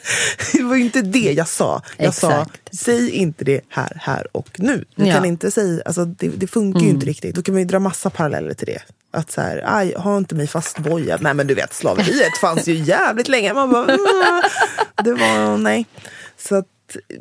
det 0.52 0.62
var 0.62 0.76
ju 0.76 0.82
inte 0.82 1.02
det 1.02 1.32
jag 1.32 1.48
sa. 1.48 1.82
Jag 1.96 2.14
sa, 2.14 2.30
Exakt. 2.30 2.60
säg 2.76 3.10
inte 3.10 3.44
det 3.44 3.60
här, 3.68 3.96
här 4.00 4.26
och 4.32 4.48
nu. 4.58 4.76
Du 4.76 4.84
Ja. 4.94 5.02
Mm. 5.04 5.14
kan 5.16 5.24
inte 5.24 5.50
säga, 5.50 5.82
alltså, 5.86 6.04
det, 6.04 6.28
det 6.28 6.46
funkar 6.46 6.80
ju 6.80 6.88
inte 6.88 7.06
riktigt. 7.06 7.34
Då 7.34 7.42
kan 7.42 7.54
man 7.54 7.62
ju 7.62 7.68
dra 7.68 7.78
massa 7.78 8.10
paralleller 8.10 8.54
till 8.54 8.66
det. 8.66 8.82
Att 9.10 9.30
så 9.32 9.40
här, 9.40 9.62
aj, 9.66 9.94
ha 9.96 10.18
inte 10.18 10.34
mig 10.34 10.46
fastbojad. 10.46 11.22
Nej 11.22 11.34
men 11.34 11.46
du 11.46 11.54
vet, 11.54 11.74
slaveriet 11.74 12.38
fanns 12.40 12.68
ju 12.68 12.74
jävligt 12.74 13.28
länge. 13.28 13.54
Man 13.54 13.70
bara, 13.70 13.84
mm, 13.84 14.42
det 15.04 15.12
var, 15.12 15.56
nej. 15.58 15.86
Så 16.38 16.54
att, 16.56 16.66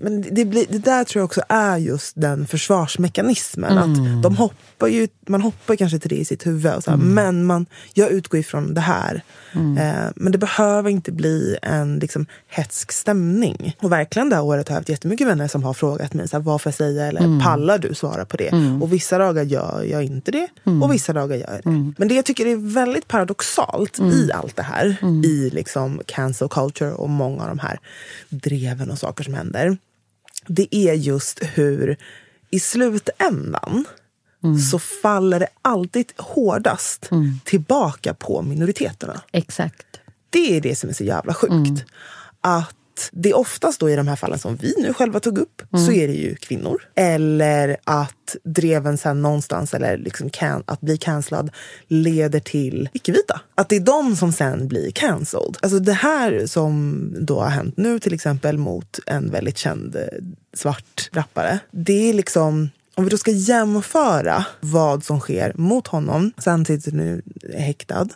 men 0.01 0.21
det, 0.21 0.45
blir, 0.45 0.65
det 0.69 0.77
där 0.77 1.03
tror 1.03 1.19
jag 1.19 1.25
också 1.25 1.41
är 1.49 1.77
just 1.77 2.13
den 2.15 2.47
försvarsmekanismen. 2.47 3.77
Att 3.77 4.23
de 4.23 4.37
hoppar 4.37 4.87
ju, 4.87 5.07
man 5.27 5.41
hoppar 5.41 5.75
kanske 5.75 5.99
till 5.99 6.09
det 6.09 6.15
i 6.15 6.25
sitt 6.25 6.47
huvud. 6.47 6.73
Och 6.73 6.83
så 6.83 6.91
här, 6.91 6.97
Men 6.97 7.45
man, 7.45 7.65
jag 7.93 8.09
utgår 8.11 8.39
ifrån 8.39 8.73
det 8.73 8.81
här. 8.81 9.23
Eh, 9.53 10.11
men 10.15 10.31
det 10.31 10.37
behöver 10.37 10.89
inte 10.89 11.11
bli 11.11 11.57
en 11.61 11.99
liksom, 11.99 12.25
hetsk 12.47 12.91
stämning. 12.91 13.75
Och 13.81 13.91
verkligen 13.91 14.29
det 14.29 14.35
här 14.35 14.43
året 14.43 14.67
har 14.69 14.73
jag 14.75 14.79
haft 14.79 14.89
jättemycket 14.89 15.27
vänner 15.27 15.47
som 15.47 15.63
har 15.63 15.73
frågat 15.73 16.13
mig 16.13 16.27
så 16.27 16.37
här, 16.37 16.43
vad 16.43 16.61
får 16.61 16.69
jag 16.69 16.75
säga 16.75 17.05
eller 17.07 17.43
pallar 17.43 17.77
du 17.77 17.93
svara 17.93 18.25
på 18.25 18.37
det? 18.37 18.49
Och 18.81 18.93
vissa 18.93 19.17
dagar 19.17 19.43
gör 19.43 19.83
jag 19.83 20.03
inte 20.03 20.31
det 20.31 20.47
och 20.81 20.93
vissa 20.93 21.13
dagar 21.13 21.35
gör 21.35 21.53
jag 21.53 21.63
det. 21.63 21.93
Men 21.97 22.07
det 22.07 22.15
jag 22.15 22.25
tycker 22.25 22.45
är 22.45 22.55
väldigt 22.73 23.07
paradoxalt 23.07 23.99
i 23.99 24.31
allt 24.31 24.55
det 24.55 24.63
här, 24.63 24.97
i 25.25 25.49
liksom 25.49 26.01
cancel 26.05 26.47
culture 26.49 26.91
och 26.91 27.09
många 27.09 27.41
av 27.43 27.47
de 27.49 27.59
här 27.59 27.79
dreven 28.29 28.91
och 28.91 28.97
saker 28.97 29.23
som 29.23 29.33
händer, 29.33 29.60
det 30.47 30.75
är 30.75 30.93
just 30.93 31.39
hur 31.43 31.97
i 32.49 32.59
slutändan 32.59 33.85
så 34.71 34.79
faller 34.79 35.39
det 35.39 35.47
alltid 35.61 36.11
hårdast 36.17 37.09
tillbaka 37.43 38.13
på 38.13 38.41
minoriteterna. 38.41 39.21
Exakt. 39.31 39.87
Det 40.29 40.57
är 40.57 40.61
det 40.61 40.75
som 40.75 40.89
är 40.89 40.93
så 40.93 41.03
jävla 41.03 41.33
sjukt. 41.33 41.85
Att 42.41 42.75
det 43.11 43.29
är 43.29 43.37
oftast 43.37 43.79
då 43.79 43.89
i 43.89 43.95
de 43.95 44.07
här 44.07 44.15
fallen 44.15 44.39
som 44.39 44.55
vi 44.55 44.73
nu 44.77 44.93
själva 44.93 45.19
tog 45.19 45.37
upp 45.37 45.61
så 45.85 45.91
är 45.91 46.07
det 46.07 46.13
ju 46.13 46.35
kvinnor. 46.35 46.81
Eller 46.95 47.77
att 47.83 48.35
dreven 48.43 48.97
sen 48.97 49.21
någonstans 49.21 49.73
eller 49.73 49.97
liksom 49.97 50.29
can, 50.29 50.63
att 50.65 50.81
bli 50.81 50.97
cancellad 50.97 51.51
leder 51.87 52.39
till 52.39 52.89
icke-vita. 52.93 53.41
Att 53.55 53.69
det 53.69 53.75
är 53.75 53.79
de 53.79 54.15
som 54.15 54.31
sen 54.31 54.67
blir 54.67 54.91
cancelled. 54.91 55.57
Alltså 55.61 55.79
det 55.79 55.93
här 55.93 56.45
som 56.45 57.07
då 57.19 57.39
har 57.39 57.49
hänt 57.49 57.77
nu 57.77 57.99
till 57.99 58.13
exempel 58.13 58.57
mot 58.57 58.99
en 59.05 59.31
väldigt 59.31 59.57
känd 59.57 59.95
eh, 59.95 60.01
svart 60.53 61.09
rappare. 61.11 61.59
Det 61.71 62.09
är 62.09 62.13
liksom 62.13 62.69
om 62.95 63.03
vi 63.03 63.09
då 63.09 63.17
ska 63.17 63.31
jämföra 63.31 64.45
vad 64.59 65.03
som 65.03 65.19
sker 65.19 65.53
mot 65.55 65.87
honom, 65.87 66.31
han 66.45 66.65
sitter 66.65 66.91
nu 66.91 67.21
häktad, 67.53 68.07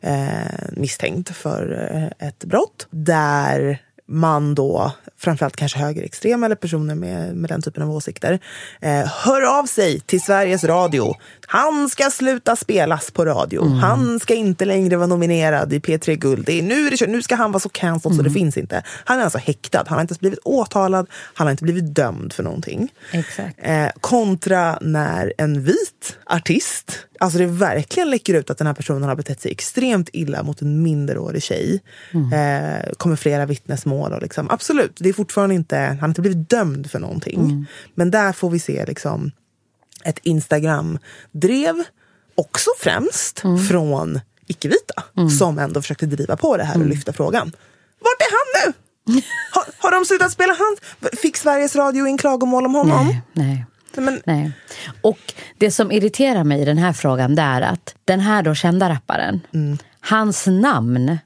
eh, 0.00 0.70
misstänkt 0.72 1.36
för 1.36 1.90
eh, 1.92 2.28
ett 2.28 2.44
brott, 2.44 2.86
där 2.90 3.82
man 4.08 4.54
då, 4.54 4.92
framförallt 5.18 5.56
kanske 5.56 5.78
högerextrema 5.78 6.46
eller 6.46 6.56
personer 6.56 6.94
med, 6.94 7.36
med 7.36 7.50
den 7.50 7.62
typen 7.62 7.82
av 7.82 7.90
åsikter, 7.90 8.40
eh, 8.80 9.06
hör 9.06 9.58
av 9.58 9.66
sig 9.66 10.00
till 10.00 10.20
Sveriges 10.20 10.64
Radio. 10.64 11.14
Han 11.46 11.88
ska 11.88 12.10
sluta 12.10 12.56
spelas 12.56 13.10
på 13.10 13.24
radio. 13.24 13.68
Han 13.68 14.20
ska 14.20 14.34
inte 14.34 14.64
längre 14.64 14.96
vara 14.96 15.06
nominerad 15.06 15.72
i 15.72 15.78
P3 15.78 16.14
Guld. 16.14 16.46
Det 16.46 16.58
är, 16.58 16.62
nu, 16.62 16.90
det, 16.90 17.06
nu 17.06 17.22
ska 17.22 17.34
han 17.34 17.52
vara 17.52 17.60
så 17.60 17.68
cancelled 17.68 18.16
så 18.16 18.22
det 18.22 18.30
finns 18.30 18.56
inte. 18.56 18.82
Han 19.04 19.18
är 19.18 19.24
alltså 19.24 19.38
häktad. 19.38 19.84
Han 19.86 19.96
har 19.96 20.00
inte 20.00 20.12
ens 20.12 20.20
blivit 20.20 20.38
åtalad. 20.44 21.06
Han 21.34 21.46
har 21.46 21.50
inte 21.50 21.64
blivit 21.64 21.94
dömd 21.94 22.32
för 22.32 22.42
någonting. 22.42 22.92
Exakt. 23.12 23.58
Eh, 23.62 23.88
kontra 24.00 24.78
när 24.80 25.32
en 25.38 25.62
vit 25.62 26.18
artist, 26.26 26.98
alltså 27.20 27.38
det 27.38 27.46
verkligen 27.46 28.10
läcker 28.10 28.34
ut 28.34 28.50
att 28.50 28.58
den 28.58 28.66
här 28.66 28.74
personen 28.74 29.02
har 29.02 29.16
betett 29.16 29.40
sig 29.40 29.52
extremt 29.52 30.08
illa 30.12 30.42
mot 30.42 30.62
en 30.62 30.82
minderårig 30.82 31.42
tjej. 31.42 31.82
Eh, 32.32 32.92
kommer 32.96 33.16
flera 33.16 33.46
vittnesmål 33.46 34.12
och 34.12 34.22
liksom, 34.22 34.50
absolut, 34.50 34.96
det 35.00 35.08
är 35.08 35.12
fortfarande 35.12 35.54
inte, 35.54 35.76
han 35.76 35.98
har 35.98 36.08
inte 36.08 36.20
blivit 36.20 36.50
dömd 36.50 36.90
för 36.90 36.98
någonting. 36.98 37.66
Men 37.94 38.10
där 38.10 38.32
får 38.32 38.50
vi 38.50 38.58
se 38.58 38.84
liksom 38.86 39.30
ett 40.04 40.18
Instagram-drev, 40.22 41.74
också 42.34 42.70
främst 42.78 43.42
från 43.68 44.20
icke-vita, 44.46 45.02
som 45.38 45.58
ändå 45.58 45.82
försökte 45.82 46.06
driva 46.06 46.36
på 46.36 46.56
det 46.56 46.64
här 46.64 46.80
och 46.80 46.86
lyfta 46.86 47.12
frågan. 47.12 47.52
Vart 48.00 48.20
är 48.20 48.30
han 48.30 48.72
nu? 48.72 48.74
Har, 49.50 49.64
har 49.78 49.90
de 49.90 50.04
slutat 50.04 50.32
spela 50.32 50.56
hans? 50.58 51.10
Fick 51.20 51.36
Sveriges 51.36 51.76
Radio 51.76 52.06
in 52.06 52.18
klagomål 52.18 52.66
om 52.66 52.74
honom? 52.74 53.06
Nej, 53.06 53.22
nej. 53.32 53.66
Men, 53.96 54.20
Nej. 54.26 54.52
Och 55.00 55.34
det 55.58 55.70
som 55.70 55.92
irriterar 55.92 56.44
mig 56.44 56.62
i 56.62 56.64
den 56.64 56.78
här 56.78 56.92
frågan 56.92 57.34
det 57.34 57.42
är 57.42 57.62
att 57.62 57.94
den 58.04 58.20
här 58.20 58.42
då 58.42 58.54
kända 58.54 58.88
rapparen, 58.88 59.40
hans 60.00 60.46
namn 60.46 61.18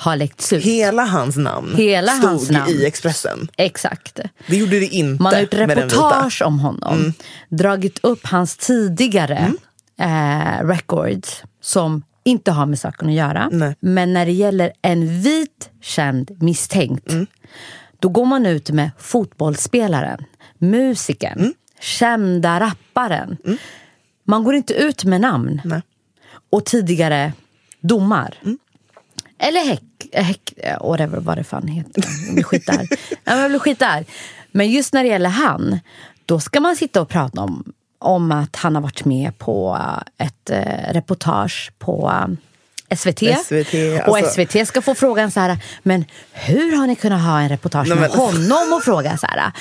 har 0.00 0.16
läckts 0.16 0.52
ut. 0.52 0.64
Hela 0.64 1.04
hans 1.04 1.36
namn 1.36 1.74
Hela 1.76 2.12
stod 2.12 2.30
hans 2.30 2.50
namn. 2.50 2.70
i 2.70 2.84
Expressen. 2.84 3.48
Exakt. 3.56 4.20
Det 4.46 4.56
gjorde 4.56 4.80
det 4.80 4.86
inte 4.86 5.22
Man 5.22 5.34
har 5.34 5.40
gjort 5.40 5.54
reportage 5.54 6.42
om 6.42 6.58
honom. 6.60 7.12
Dragit 7.48 7.98
upp 8.02 8.26
hans 8.26 8.56
tidigare 8.56 9.52
eh, 10.00 10.66
records 10.66 11.42
som 11.60 12.02
inte 12.24 12.50
har 12.50 12.66
med 12.66 12.78
saken 12.78 13.08
att 13.08 13.14
göra. 13.14 13.48
Nej. 13.52 13.76
Men 13.80 14.12
när 14.12 14.26
det 14.26 14.32
gäller 14.32 14.72
en 14.82 15.20
vit 15.22 15.70
känd 15.80 16.42
misstänkt 16.42 17.12
då 17.98 18.08
går 18.08 18.24
man 18.26 18.46
ut 18.46 18.70
med 18.70 18.90
fotbollsspelaren, 18.98 20.24
musikern, 20.58 21.54
kända 21.80 22.60
rapparen. 22.60 23.36
Man 24.24 24.44
går 24.44 24.54
inte 24.54 24.74
ut 24.74 25.04
med 25.04 25.20
namn 25.20 25.60
Nej. 25.64 25.82
och 26.50 26.64
tidigare 26.64 27.32
domar. 27.80 28.34
Eller 29.38 29.64
häck, 29.64 29.82
häck 30.12 30.52
whatever 30.80 31.20
vad 31.20 31.36
det 31.38 31.44
fan 31.44 31.68
heter. 31.68 32.04
Jag 32.26 32.34
blir 32.34 32.44
skit 32.44 32.66
där. 32.66 32.86
ja, 33.10 33.16
men 33.24 33.38
jag 33.38 33.50
blir 33.50 33.58
skit 33.58 33.78
där. 33.78 34.04
Men 34.52 34.70
just 34.70 34.92
när 34.92 35.02
det 35.02 35.08
gäller 35.08 35.30
han, 35.30 35.80
då 36.26 36.40
ska 36.40 36.60
man 36.60 36.76
sitta 36.76 37.00
och 37.00 37.08
prata 37.08 37.40
om, 37.40 37.72
om 37.98 38.32
att 38.32 38.56
han 38.56 38.74
har 38.74 38.82
varit 38.82 39.04
med 39.04 39.38
på 39.38 39.78
eh, 40.18 40.26
ett 40.26 40.50
eh, 40.50 40.92
reportage 40.92 41.72
på 41.78 42.12
eh, 42.88 42.96
SVT. 42.96 43.18
SVT, 43.44 43.74
och 44.08 44.18
alltså- 44.18 44.30
SVT 44.46 44.68
ska 44.68 44.82
få 44.82 44.94
frågan 44.94 45.30
så 45.30 45.40
här, 45.40 45.58
men 45.82 46.04
hur 46.32 46.76
har 46.76 46.86
ni 46.86 46.96
kunnat 46.96 47.22
ha 47.22 47.40
en 47.40 47.48
reportage 47.48 47.88
Nej, 47.88 47.98
med 47.98 48.10
men- 48.10 48.18
honom 48.48 48.72
och 48.72 48.82
fråga 48.82 49.16
så 49.16 49.26
här, 49.26 49.52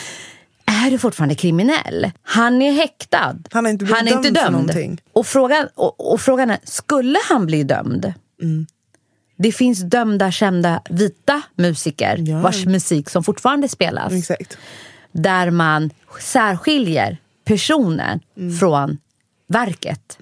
är 0.65 0.91
du 0.91 0.97
fortfarande 0.97 1.35
kriminell? 1.35 2.11
Han 2.23 2.61
är 2.61 2.71
häktad. 2.71 3.35
Han 3.51 3.65
är 3.65 3.69
inte 3.69 3.85
han 3.85 4.07
är 4.07 4.11
inte 4.11 4.29
dömd 4.29 4.37
för 4.37 4.43
dömd. 4.43 4.51
någonting. 4.51 5.01
Och 5.13 5.27
frågan, 5.27 5.67
och, 5.75 6.13
och 6.13 6.21
frågan 6.21 6.49
är, 6.49 6.59
skulle 6.63 7.19
han 7.29 7.45
bli 7.45 7.63
dömd? 7.63 8.13
Det 9.41 9.51
finns 9.51 9.79
dömda, 9.81 10.31
kända 10.31 10.81
vita 10.89 11.41
musiker 11.55 12.15
Ja. 12.19 12.39
vars 12.39 12.65
musik 12.65 13.10
som 13.10 13.24
fortfarande 13.24 13.69
spelas. 13.69 14.13
Exakt. 14.13 14.58
Där 15.12 15.51
man 15.51 15.89
särskiljer 16.22 17.17
personen 17.46 18.19
Mm. 18.38 18.58
från 18.58 18.98
verket. 19.48 20.17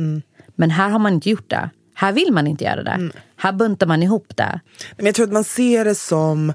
Men 0.55 0.69
här 0.71 0.89
har 0.89 0.99
man 0.99 1.13
inte 1.13 1.29
gjort 1.29 1.49
det. 1.49 1.69
Här 1.95 2.11
vill 2.11 2.31
man 2.33 2.47
inte 2.47 2.63
göra 2.63 2.83
det. 2.83 3.09
Här 3.35 3.51
buntar 3.51 3.87
man 3.87 4.03
ihop 4.03 4.27
det. 4.35 4.59
Men 4.97 5.05
jag 5.05 5.15
tror 5.15 5.25
att 5.25 5.33
man 5.33 5.43
ser 5.43 5.85
det 5.85 5.95
som... 5.95 6.53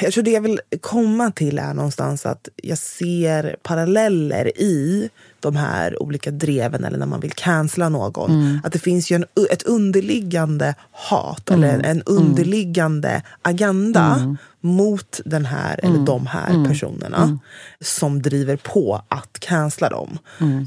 Jag 0.00 0.12
tror 0.12 0.24
det 0.24 0.30
jag 0.30 0.40
vill 0.40 0.60
komma 0.80 1.30
till 1.30 1.58
är 1.58 1.74
någonstans 1.74 2.26
att 2.26 2.48
jag 2.56 2.78
ser 2.78 3.56
paralleller 3.62 4.58
i 4.60 5.10
de 5.42 5.56
här 5.56 6.02
olika 6.02 6.30
dreven 6.30 6.84
eller 6.84 6.98
när 6.98 7.06
man 7.06 7.20
vill 7.20 7.32
cancella 7.32 7.88
någon. 7.88 8.30
Mm. 8.30 8.60
Att 8.64 8.72
det 8.72 8.78
finns 8.78 9.10
ju 9.10 9.14
en, 9.16 9.24
ett 9.50 9.62
underliggande 9.62 10.74
hat 10.92 11.50
eller 11.50 11.68
Mm. 11.74 11.80
en, 11.80 11.90
en 11.90 12.02
underliggande 12.02 13.22
agenda 13.42 14.36
mot 14.60 15.20
den 15.24 15.46
här 15.46 15.80
Mm. 15.82 15.94
eller 15.94 16.06
de 16.06 16.26
här 16.26 16.68
personerna 16.68 17.38
som 17.80 18.22
driver 18.22 18.56
på 18.56 19.02
att 19.08 19.38
cancella 19.40 19.88
dem. 19.88 20.18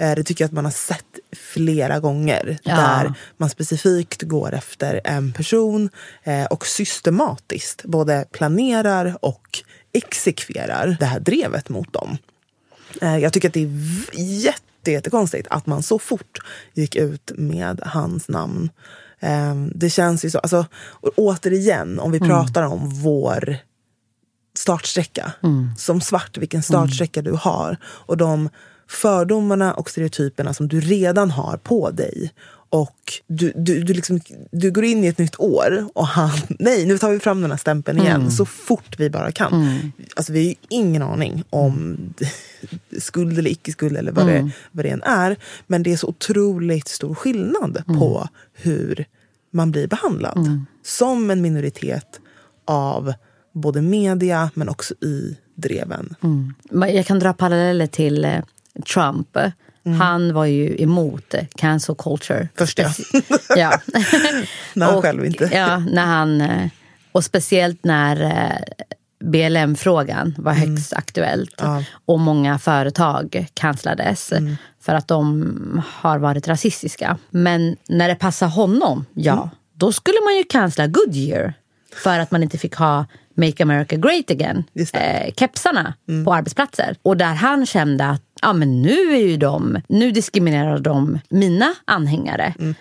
Eh, 0.01 0.15
det 0.15 0.23
tycker 0.23 0.43
jag 0.43 0.47
att 0.47 0.53
man 0.53 0.65
har 0.65 0.71
sett 0.71 1.05
flera 1.53 1.99
gånger 1.99 2.43
Mm. 2.43 2.57
Ja. 2.63 2.75
där 2.75 3.13
man 3.37 3.49
specifikt 3.49 4.21
går 4.21 4.53
efter 4.53 5.01
en 5.03 5.33
person 5.33 5.89
eh, 6.23 6.45
och 6.45 6.65
systematiskt 6.65 7.83
både 7.83 8.25
planerar 8.31 9.17
och 9.21 9.59
exekverar 9.93 10.97
det 10.99 11.05
här 11.05 11.19
drevet 11.19 11.69
mot 11.69 11.93
dem. 11.93 12.17
Eh, 13.01 13.17
jag 13.17 13.33
tycker 13.33 13.47
att 13.47 13.53
det 13.53 13.63
är 13.63 13.69
jätte, 14.15 14.91
jättekonstigt 14.91 15.47
att 15.49 15.65
man 15.65 15.83
så 15.83 15.99
fort 15.99 16.39
gick 16.73 16.95
ut 16.95 17.31
med 17.35 17.81
hans 17.85 18.29
namn. 18.29 18.69
Eh, 19.19 19.55
det 19.75 19.89
känns 19.89 20.25
ju 20.25 20.29
så, 20.29 20.39
alltså, 20.39 20.65
och 20.75 21.11
återigen 21.15 21.99
om 21.99 22.11
vi 22.11 22.19
pratar 22.19 22.63
om 22.63 22.89
vår 22.89 23.57
startsträcka. 24.57 25.31
Som 25.77 26.01
svart, 26.01 26.37
vilken 26.37 26.63
startsträcka 26.63 27.21
du 27.21 27.31
har. 27.31 27.77
Och 27.83 28.17
de 28.17 28.49
fördomarna 28.89 29.73
och 29.73 29.89
stereotyperna 29.89 30.53
som 30.53 30.67
du 30.67 30.79
redan 30.81 31.31
har 31.31 31.57
på 31.57 31.91
dig. 31.91 32.33
Och 32.73 33.13
du, 33.27 33.53
du, 33.55 33.83
du, 33.83 33.93
liksom, 33.93 34.19
du 34.51 34.71
går 34.71 34.83
in 34.83 35.03
i 35.03 35.07
ett 35.07 35.17
nytt 35.17 35.39
år 35.39 35.87
och 35.93 36.07
han, 36.07 36.31
nej 36.59 36.85
nu 36.85 36.97
tar 36.97 37.11
vi 37.11 37.19
fram 37.19 37.41
den 37.41 37.51
här 37.51 37.57
stämpeln 37.57 37.99
igen 37.99 38.31
så 38.31 38.45
fort 38.45 38.99
vi 38.99 39.09
bara 39.09 39.31
kan. 39.31 39.53
Alltså 40.15 40.33
vi 40.33 40.39
har 40.39 40.45
ju 40.49 40.55
ingen 40.69 41.01
aning 41.01 41.43
om 41.49 41.97
skuld 42.99 43.39
eller 43.39 43.51
icke 43.51 43.71
skuld 43.71 43.97
eller 43.97 44.11
vad, 44.11 44.27
det, 44.27 44.51
vad 44.71 44.85
det 44.85 44.89
än 44.89 45.03
är. 45.03 45.35
Men 45.67 45.83
det 45.83 45.93
är 45.93 45.97
så 45.97 46.07
otroligt 46.07 46.87
stor 46.87 47.15
skillnad 47.15 47.83
på 47.85 48.27
hur 48.53 49.05
man 49.51 49.71
blir 49.71 49.87
behandlad. 49.87 50.65
Som 50.83 51.29
en 51.29 51.41
minoritet 51.41 52.19
av 52.65 53.13
både 53.53 53.81
media 53.81 54.51
men 54.53 54.69
också 54.69 54.93
i 54.93 55.37
dreven. 55.55 56.15
Men 56.71 56.95
Jag 56.95 57.05
kan 57.05 57.19
dra 57.19 57.33
paralleller 57.33 57.87
till 57.87 58.25
eh, 58.25 58.41
Trump. 59.83 59.97
Han 60.01 60.33
var 60.33 60.45
ju 60.45 60.75
emot 60.81 61.35
cancel 61.55 61.95
culture. 61.95 62.47
Först 62.57 62.79
ja. 62.79 62.91
ja. 63.55 63.79
När 64.73 64.85
han 64.85 64.95
Och, 64.95 65.01
själv 65.03 65.25
inte. 65.25 65.49
Ja, 65.53 65.77
när 65.79 66.05
han, 66.05 66.41
eh, 66.41 66.67
och 67.11 67.23
speciellt 67.23 67.83
när 67.83 68.21
eh, 68.23 68.57
BLM-frågan 69.25 70.35
var 70.37 70.53
högst 70.53 70.93
aktuellt. 70.93 71.61
Mm. 71.61 71.71
Ja. 71.71 71.77
Mm. 71.77 71.83
Och 72.05 72.19
många 72.19 72.59
företag 72.59 73.47
cancellades 73.53 74.33
för 74.81 74.93
att 74.93 75.07
de 75.07 75.81
har 75.85 76.19
varit 76.19 76.47
rasistiska. 76.47 77.17
Men 77.29 77.75
när 77.89 78.07
det 78.07 78.15
passar 78.15 78.47
honom, 78.47 79.05
ja, 79.13 79.33
Mm. 79.33 79.49
då 79.73 79.91
skulle 79.91 80.17
man 80.25 80.37
ju 80.37 80.43
cancella 80.43 80.87
Goodyear. 80.87 81.53
För 82.03 82.19
att 82.19 82.31
man 82.31 82.43
inte 82.43 82.57
fick 82.57 82.75
ha 82.75 83.05
Make 83.35 83.63
America 83.63 83.95
Great 83.95 84.31
Again. 84.31 84.63
Mm. 84.75 84.87
eh, 85.27 85.33
kepsarna 85.37 85.93
på 86.25 86.33
arbetsplatser. 86.33 86.95
Och 87.01 87.17
där 87.17 87.33
han 87.33 87.65
kände 87.65 88.05
att 88.05 88.21
ja, 88.43 88.53
men 88.53 88.81
nu 88.81 89.13
är 89.13 89.27
ju 89.27 89.37
de, 89.37 89.81
nu 89.87 90.11
diskriminerar 90.11 90.79
de 90.79 91.19
mina 91.29 91.73
anhängare. 91.85 92.53
Mm. 92.59 92.75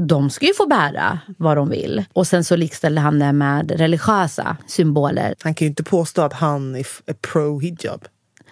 De 0.00 0.30
ska 0.30 0.46
ju 0.46 0.54
få 0.54 0.66
bära 0.66 1.18
vad 1.36 1.56
de 1.56 1.68
vill. 1.68 2.04
Och 2.12 2.26
sen 2.26 2.44
så 2.44 2.56
likställde 2.56 3.00
han 3.00 3.18
det 3.18 3.32
med 3.32 3.70
religiösa 3.70 4.56
symboler. 4.66 5.34
Han 5.42 5.54
kan 5.54 5.66
ju 5.66 5.68
inte 5.68 5.82
påstå 5.82 6.22
att 6.22 6.32
han 6.32 6.76
är, 6.76 6.86
pro-hijab. 7.14 8.04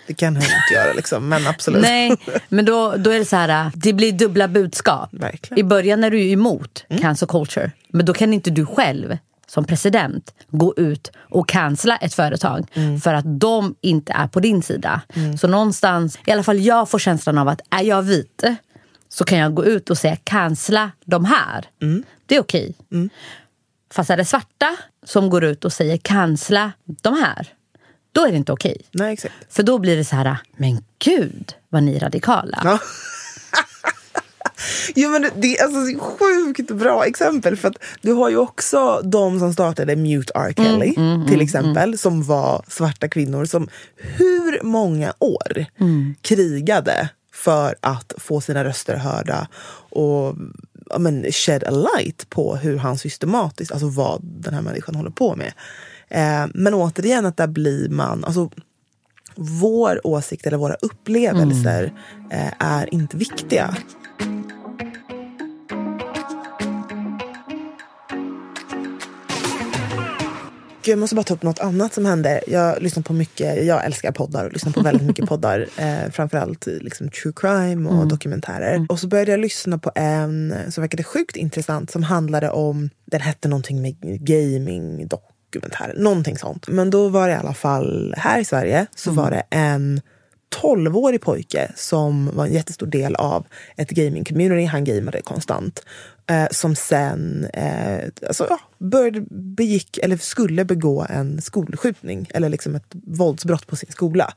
Det 0.06 0.14
kan 0.14 0.37
han 0.37 0.42
inte 0.42 0.75
göra 0.75 0.92
liksom, 0.92 1.28
men 1.28 1.46
absolut. 1.46 1.82
Nej, 1.82 2.16
men 2.49 2.64
då, 2.64 2.94
då 2.96 3.11
är 3.11 3.18
det 3.18 3.25
så 3.25 3.37
här, 3.37 3.73
det 3.75 3.92
blir 3.92 4.12
dubbla 4.12 4.49
budskap. 4.49 5.08
Verkligen. 5.12 5.58
I 5.58 5.62
början 5.62 6.04
är 6.04 6.11
du 6.11 6.20
ju 6.20 6.32
emot 6.32 6.85
cancel 7.00 7.28
culture. 7.28 7.70
Men 7.88 8.06
då 8.06 8.14
kan 8.14 8.32
inte 8.32 8.50
du 8.50 8.66
själv 8.66 9.18
som 9.47 9.65
president 9.65 10.35
gå 10.49 10.75
ut 10.76 11.12
och 11.17 11.49
cancella 11.49 11.97
ett 11.97 12.15
företag 12.15 12.67
för 13.03 13.15
att 13.15 13.41
de 13.41 13.75
inte 13.81 14.12
är 14.12 14.26
på 14.29 14.41
din 14.41 14.62
sida. 14.62 15.03
Så 15.41 15.49
någonstans, 15.49 16.19
i 16.26 16.33
alla 16.33 16.42
fall 16.42 16.61
jag 16.61 16.90
får 16.90 16.99
känslan 16.99 17.38
av 17.38 17.49
att 17.49 17.61
är 17.70 17.83
jag 17.83 18.03
vit 18.03 18.44
så 19.09 19.25
kan 19.25 19.38
jag 19.38 19.55
gå 19.55 19.64
ut 19.64 19.90
och 19.90 19.99
säga 19.99 20.16
cancella 20.16 20.90
de 21.05 21.25
här. 21.25 21.64
Det 22.27 22.37
är 22.37 22.40
okej. 22.40 22.75
Fast 23.92 24.11
är 24.11 24.16
det 24.16 24.25
svarta 24.25 24.77
som 25.05 25.31
går 25.31 25.44
ut 25.44 25.64
och 25.64 25.73
säger 25.73 25.97
cancella 25.97 26.73
de 26.85 27.14
här, 27.14 27.49
då 28.12 28.27
är 28.27 28.31
det 28.31 28.37
inte 28.37 28.53
okej. 28.53 28.81
Nej, 28.90 29.12
exakt. 29.12 29.35
För 29.51 29.62
då 29.62 29.79
blir 29.79 29.97
det 29.97 30.05
så 30.05 30.16
här, 30.16 30.37
men 30.57 30.85
gud 30.99 31.55
vad 31.68 31.83
ni 31.83 31.97
är 31.97 32.01
radikala. 32.01 32.61
Ja. 32.64 32.79
Jo, 34.95 35.11
men 35.11 35.27
det 35.37 35.59
är 35.59 35.64
alltså 35.64 35.81
är 35.81 35.99
sjukt 35.99 36.71
bra 36.71 37.07
exempel. 37.07 37.57
För 37.57 37.69
att 37.69 37.77
du 38.01 38.12
har 38.12 38.31
ju 38.31 38.37
också 38.37 39.01
de 39.05 39.38
som 39.38 39.53
startade 39.53 39.97
Mute 39.97 40.33
R. 40.35 40.53
Kelly, 40.57 40.95
till 41.29 41.40
exempel, 41.40 41.99
som 41.99 42.23
var 42.23 42.64
svarta 42.69 43.09
kvinnor 43.09 43.45
som 43.45 43.69
hur 43.97 44.62
många 44.62 45.12
år 45.19 45.66
krigade 46.23 47.09
för 47.35 47.75
att 47.81 48.12
få 48.19 48.40
sina 48.40 48.64
röster 48.64 48.97
hörda 48.97 49.49
och 49.90 50.35
ja, 50.90 50.99
men, 50.99 51.33
shed 51.33 51.64
a 51.64 51.71
light 51.71 52.31
på 52.31 52.57
hur 52.57 52.77
han 52.77 52.99
systematiskt, 52.99 53.73
alltså 53.73 53.88
vad 53.88 54.21
den 54.23 54.55
här 54.55 54.62
människan 54.62 54.95
håller 54.95 55.11
på 55.11 55.37
med. 55.37 55.53
Eh, 56.09 56.51
men 56.55 56.75
återigen 56.75 57.27
att 57.27 57.37
där 57.37 57.47
blir 57.47 57.88
man, 57.88 58.25
alltså 58.25 58.51
vår 59.35 60.07
åsikt 60.07 60.47
eller 60.47 60.57
våra 60.57 60.75
upplevelser 60.75 61.92
eh, 62.31 62.53
är 62.59 62.95
inte 62.95 63.16
viktiga. 63.16 63.77
Gud, 70.87 70.92
jag 70.92 70.99
måste 70.99 71.16
bara 71.16 71.22
ta 71.22 71.35
upp 71.35 71.42
något 71.42 71.59
annat 71.59 71.94
som 71.94 72.07
hände. 72.07 72.40
Jag 72.46 72.83
lyssnar 72.83 73.03
på 73.03 73.12
mycket, 73.12 73.64
jag 73.64 73.85
älskar 73.85 74.12
poddar 74.12 74.44
och 74.44 74.53
lyssnar 74.53 74.72
på 74.72 74.81
väldigt 74.81 75.07
mycket 75.07 75.27
poddar. 75.29 75.66
Eh, 75.77 76.11
framförallt 76.12 76.66
liksom 76.66 77.09
true 77.09 77.33
crime 77.37 77.90
och 77.90 78.09
dokumentärer. 78.09 78.87
Och 78.88 78.99
så 78.99 79.07
började 79.07 79.31
jag 79.31 79.40
lyssna 79.40 79.79
på 79.79 79.90
en 79.94 80.55
som 80.70 80.83
verkade 80.83 81.05
sjukt 81.05 81.37
intressant 81.37 81.90
som 81.90 82.03
handlade 82.03 82.51
om, 82.51 82.90
den 83.05 83.20
hette 83.20 83.49
någonting 83.49 83.83
med 83.83 83.96
gaming 84.27 85.09
dokumentär, 85.09 85.94
någonting 85.99 86.38
sånt. 86.38 86.68
Men 86.68 86.90
då 86.90 87.09
var 87.09 87.29
det 87.29 87.35
i 87.35 87.37
alla 87.37 87.55
fall, 87.55 88.14
här 88.16 88.40
i 88.40 88.44
Sverige, 88.44 88.87
så 88.94 89.11
var 89.11 89.31
det 89.31 89.42
en 89.51 90.01
12-årig 90.62 91.20
pojke 91.20 91.72
som 91.77 92.31
var 92.35 92.46
en 92.46 92.53
jättestor 92.53 92.87
del 92.87 93.14
av 93.14 93.46
ett 93.77 93.90
gaming-community. 93.90 94.66
Han 94.66 94.85
gamade 94.85 95.22
konstant. 95.22 95.85
Eh, 96.29 96.47
som 96.51 96.77
sen 96.77 97.47
eh, 97.53 98.05
alltså, 98.27 98.47
ja, 98.51 98.61
började, 98.79 99.21
begick, 99.31 99.99
eller 99.99 100.17
skulle 100.17 100.65
begå 100.65 101.07
en 101.11 101.43
skolskjutning 101.43 102.31
eller 102.35 102.49
liksom 102.49 102.75
ett 102.75 102.95
våldsbrott 103.07 103.67
på 103.67 103.77
sin 103.77 103.93
skola. 103.93 104.35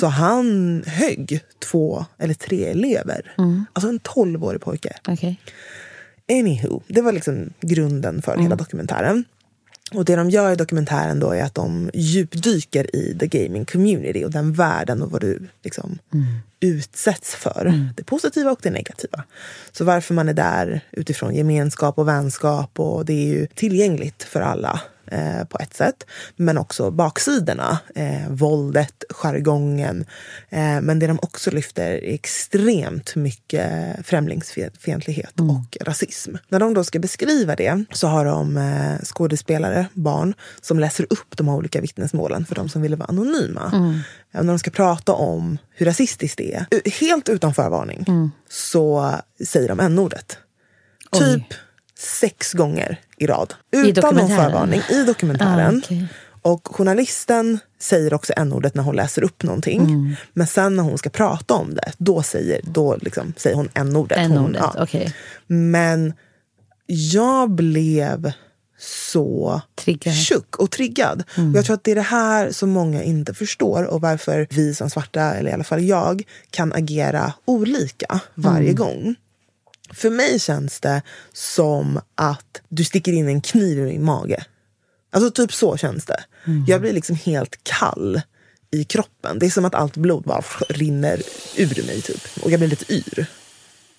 Så 0.00 0.06
han 0.06 0.82
högg 0.86 1.40
två 1.70 2.04
eller 2.18 2.34
tre 2.34 2.64
elever. 2.64 3.34
Alltså 3.72 3.88
en 3.88 4.00
12-årig 4.00 4.60
pojke. 4.60 4.92
Okej. 5.08 5.40
Anywho, 6.30 6.80
det 6.86 7.00
var 7.02 7.12
liksom 7.12 7.50
grunden 7.60 8.22
för 8.22 8.36
hela 8.36 8.56
dokumentären. 8.56 9.24
Och 9.94 10.04
det 10.04 10.16
de 10.16 10.30
gör 10.30 10.52
i 10.52 10.56
dokumentären 10.56 11.20
då 11.20 11.30
är 11.30 11.42
att 11.42 11.54
de 11.54 11.90
djupdyker 11.94 12.96
i 12.96 13.16
the 13.18 13.26
gaming 13.26 13.64
community 13.64 14.24
och 14.24 14.30
den 14.30 14.52
världen 14.52 15.02
och 15.02 15.10
vad 15.10 15.20
du 15.20 15.48
liksom 15.62 15.98
utsätts 16.60 17.34
för. 17.34 17.88
Det 17.96 18.04
positiva 18.04 18.50
och 18.50 18.60
det 18.62 18.70
negativa. 18.70 19.24
Så 19.72 19.84
varför 19.84 20.14
man 20.14 20.28
är 20.28 20.34
där 20.34 20.80
utifrån 20.90 21.34
gemenskap 21.34 21.98
och 21.98 22.08
vänskap 22.08 22.80
och 22.80 23.04
det 23.04 23.12
är 23.12 23.26
ju 23.26 23.46
tillgängligt 23.46 24.22
för 24.22 24.40
alla 24.40 24.80
eh, 25.10 25.44
på 25.44 25.58
ett 25.60 25.74
sätt. 25.74 26.06
Men 26.36 26.58
också 26.58 26.90
baksidorna, 26.90 27.78
eh, 27.94 28.28
våldet, 28.30 29.04
jargongen. 29.10 30.04
Eh, 30.48 30.80
men 30.80 30.98
det 30.98 31.06
de 31.06 31.18
också 31.22 31.50
lyfter 31.50 31.90
är 31.90 32.14
extremt 32.14 33.16
mycket 33.16 34.06
främlingsfientlighet 34.06 35.40
och 35.40 35.76
rasism. 35.80 36.34
När 36.48 36.60
de 36.60 36.74
då 36.74 36.84
ska 36.84 36.98
beskriva 36.98 37.56
det 37.56 37.84
så 37.92 38.06
har 38.06 38.24
de 38.24 38.56
eh, 38.56 39.04
skådespelare, 39.04 39.86
barn, 39.92 40.34
som 40.60 40.78
läser 40.78 41.06
upp 41.10 41.36
de 41.36 41.48
här 41.48 41.54
olika 41.54 41.80
vittnesmålen 41.80 42.46
för 42.46 42.54
de 42.54 42.68
som 42.68 42.82
ville 42.82 42.96
vara 42.96 43.08
anonyma. 43.08 43.72
Eh, 43.74 44.00
när 44.32 44.44
de 44.44 44.58
ska 44.58 44.70
prata 44.70 45.12
om 45.12 45.58
hur 45.70 45.86
rasistiskt 45.86 46.38
det 46.38 46.54
är, 46.54 46.66
u- 46.70 46.90
helt 47.00 47.28
utan 47.28 47.54
förvarning, 47.54 48.04
så 48.50 49.14
säger 49.46 49.68
de 49.68 49.80
n-ordet. 49.80 50.38
Typ 51.12 51.42
sex 51.98 52.52
gånger 52.52 53.00
i 53.16 53.26
rad. 53.26 53.54
Utan 53.70 53.84
någon 53.84 53.94
dokumentären? 54.14 54.50
förvarning 54.50 54.80
i 54.90 55.04
dokumentären. 55.04 55.76
Ah, 55.76 55.78
okej. 55.84 56.06
Och 56.42 56.68
journalisten 56.76 57.58
säger 57.80 58.14
också 58.14 58.32
n-ordet 58.36 58.74
när 58.74 58.82
hon 58.82 58.96
läser 58.96 59.22
upp 59.24 59.42
någonting. 59.42 59.80
Mm. 59.80 60.14
Men 60.32 60.46
sen 60.46 60.76
när 60.76 60.82
hon 60.82 60.98
ska 60.98 61.10
prata 61.10 61.54
om 61.54 61.74
det, 61.74 61.92
då 61.98 62.22
säger, 62.22 62.60
då 62.64 62.96
liksom 62.96 63.34
säger 63.36 63.56
hon 63.56 63.68
n-ordet. 63.74 64.18
Hon- 64.18 64.32
N-ordet, 64.36 64.62
ja. 64.74 64.82
okej. 64.82 65.14
Men 65.46 66.12
jag 66.86 67.50
blev 67.50 68.32
så 68.78 69.60
Triggad. 69.74 70.14
tjock 70.14 70.56
och 70.56 70.70
triggad. 70.70 71.24
Och 71.36 71.56
jag 71.56 71.64
tror 71.64 71.74
att 71.74 71.84
det 71.84 71.90
är 71.90 71.94
det 71.94 72.00
här 72.00 72.50
som 72.50 72.70
många 72.70 73.02
inte 73.02 73.34
förstår 73.34 73.84
och 73.84 74.00
varför 74.00 74.46
vi 74.50 74.74
som 74.74 74.90
svarta, 74.90 75.20
eller 75.34 75.50
i 75.50 75.52
alla 75.52 75.64
fall 75.64 75.84
jag, 75.84 76.22
kan 76.50 76.72
agera 76.72 77.32
olika 77.44 78.20
varje 78.34 78.72
gång. 78.72 79.14
För 79.92 80.10
mig 80.10 80.38
känns 80.40 80.80
det 80.80 81.02
som 81.32 82.00
att 82.14 82.60
du 82.68 82.84
sticker 82.84 83.12
in 83.12 83.28
en 83.28 83.40
kniv 83.40 83.78
i 83.78 83.82
min 83.82 84.04
mage. 84.04 84.44
Alltså 85.10 85.30
typ 85.30 85.52
så 85.52 85.76
känns 85.76 86.04
det. 86.04 86.24
Jag 86.66 86.80
blir 86.80 86.92
liksom 86.92 87.16
helt 87.16 87.58
kall 87.62 88.20
i 88.70 88.84
kroppen. 88.84 89.38
Det 89.38 89.46
är 89.46 89.50
som 89.50 89.64
att 89.64 89.74
allt 89.74 89.96
blod 89.96 90.22
bara 90.22 90.42
rinner 90.68 91.22
ur 91.56 91.86
mig 91.86 92.02
typ. 92.02 92.22
Och 92.42 92.50
jag 92.50 92.60
blir 92.60 92.68
lite 92.68 92.92
yr. 92.94 93.26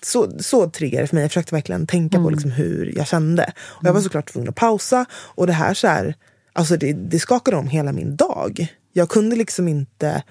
Så, 0.02 0.38
så 0.38 0.70
triggar 0.70 1.00
det 1.00 1.06
för 1.06 1.16
mig. 1.16 1.22
Jag 1.24 1.30
försökte 1.30 1.54
verkligen 1.54 1.86
tänka 1.86 2.18
på 2.18 2.30
liksom 2.30 2.50
hur 2.50 2.92
jag 2.96 3.06
kände. 3.06 3.52
Och 3.60 3.84
jag 3.84 3.92
var 3.92 4.00
såklart 4.00 4.32
tvungen 4.32 4.48
att 4.48 4.54
pausa. 4.54 5.06
Och 5.12 5.46
det 5.46 5.52
här, 5.52 5.74
så 5.74 5.86
här 5.86 6.14
alltså 6.52 6.76
det, 6.76 6.92
det 6.92 7.18
skakade 7.18 7.56
om 7.56 7.68
hela 7.68 7.92
min 7.92 8.16
dag. 8.16 8.66
Jag 8.92 9.08
kunde 9.08 9.36
liksom 9.36 9.68
inte... 9.68 10.22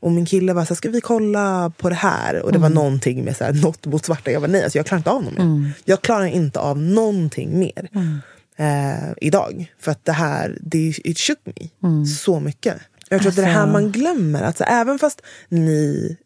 Och 0.00 0.10
min 0.10 0.26
kille 0.26 0.52
var 0.52 0.64
så 0.64 0.68
här, 0.68 0.76
ska 0.76 0.90
vi 0.90 1.00
kolla 1.00 1.72
på 1.78 1.88
det 1.88 1.94
här? 1.94 2.42
Och 2.42 2.52
det 2.52 2.58
var 2.58 2.68
någonting 2.68 3.24
med 3.24 3.36
så 3.36 3.44
här, 3.44 3.52
något 3.52 3.86
mot 3.86 4.04
svarta. 4.04 4.30
Jag 4.30 4.40
var 4.40 4.48
nej, 4.48 4.62
alltså 4.62 4.78
jag 4.78 4.86
klarar 4.86 4.98
inte 4.98 5.10
av 5.10 5.22
något 5.22 5.32
mer. 5.38 5.72
Jag 5.84 6.02
klarar 6.02 6.26
inte 6.26 6.60
av 6.60 6.78
någonting 6.78 7.58
mer 7.58 7.88
eh, 8.56 9.12
idag. 9.20 9.72
För 9.80 9.90
att 9.92 10.04
det 10.04 10.12
här, 10.12 10.58
det 10.60 10.78
it 11.04 11.18
shook 11.18 11.38
me 11.44 11.68
så 12.06 12.40
mycket. 12.40 12.76
Jag 13.08 13.20
tror 13.20 13.30
att 13.30 13.36
det 13.36 13.42
är 13.42 13.46
det 13.46 13.52
här 13.52 13.60
Alltså- 13.60 13.72
man 13.72 13.92
glömmer. 13.92 14.42
Att 14.42 14.58
så, 14.58 14.64
även 14.64 14.98
fast 14.98 15.22
ni 15.48 16.16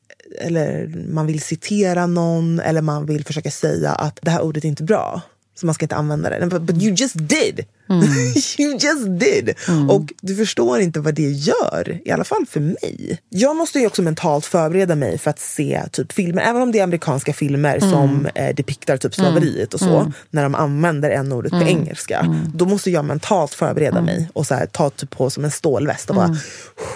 eller 0.40 0.87
man 1.09 1.27
vill 1.27 1.40
citera 1.40 2.07
någon 2.07 2.61
eller 2.61 2.83
man 2.83 3.07
vill 3.07 3.25
försöka 3.25 3.51
säga 3.51 3.90
att 3.90 4.18
det 4.23 4.31
här 4.31 4.42
ordet 4.42 4.64
är 4.64 4.68
inte 4.68 4.83
bra. 4.83 5.23
Så 5.55 5.66
man 5.66 5.75
ska 5.75 5.85
inte 5.85 5.97
använda 5.97 6.31
det. 6.31 6.47
But, 6.47 6.62
but 6.62 6.83
you 6.83 6.95
just 6.95 7.14
did! 7.14 7.64
you 8.59 8.73
just 8.73 9.07
did! 9.07 9.55
Och 9.90 10.12
du 10.21 10.37
förstår 10.37 10.81
inte 10.81 11.01
vad 11.01 11.14
det 11.14 11.31
gör. 11.31 12.01
I 12.05 12.11
alla 12.11 12.25
fall 12.25 12.47
för 12.47 12.61
mig. 12.61 13.18
Jag 13.29 13.57
måste 13.57 13.79
ju 13.79 13.87
också 13.87 14.03
mentalt 14.03 14.47
förbereda 14.47 14.95
mig 14.95 15.18
för 15.18 15.31
att 15.31 15.38
se 15.38 15.83
typ 15.92 16.12
filmer. 16.12 16.42
Även 16.42 16.62
om 16.62 16.73
det 16.73 16.79
är 16.79 16.83
amerikanska 16.83 17.33
filmer 17.33 17.81
som 17.81 18.29
eh, 18.35 18.55
depiktar 18.55 18.97
typ 18.97 19.14
slaveriet 19.14 19.75
och 19.75 19.81
så. 19.81 20.12
När 20.31 20.42
de 20.42 20.55
använder 20.55 21.11
en 21.11 21.33
ordet 21.33 21.53
på 21.53 21.62
engelska. 21.62 22.37
Då 22.55 22.64
måste 22.64 22.90
jag 22.90 23.05
mentalt 23.05 23.55
förbereda 23.55 24.03
mig 24.03 24.29
och 24.33 24.47
så 24.47 24.55
här, 24.55 24.66
ta 24.66 24.90
typ 24.90 25.11
på 25.11 25.31
som 25.31 25.45
en 25.45 25.51
stålväst 25.51 26.11
och 26.11 26.16
bara 26.16 26.37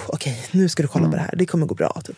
okej, 0.07 0.46
nu 0.51 0.68
ska 0.68 0.83
du 0.83 0.88
kolla 0.88 1.09
på 1.09 1.16
det 1.16 1.22
här. 1.22 1.35
Det 1.37 1.46
kommer 1.46 1.66
gå 1.66 1.75
bra. 1.75 2.01
Typ. 2.05 2.16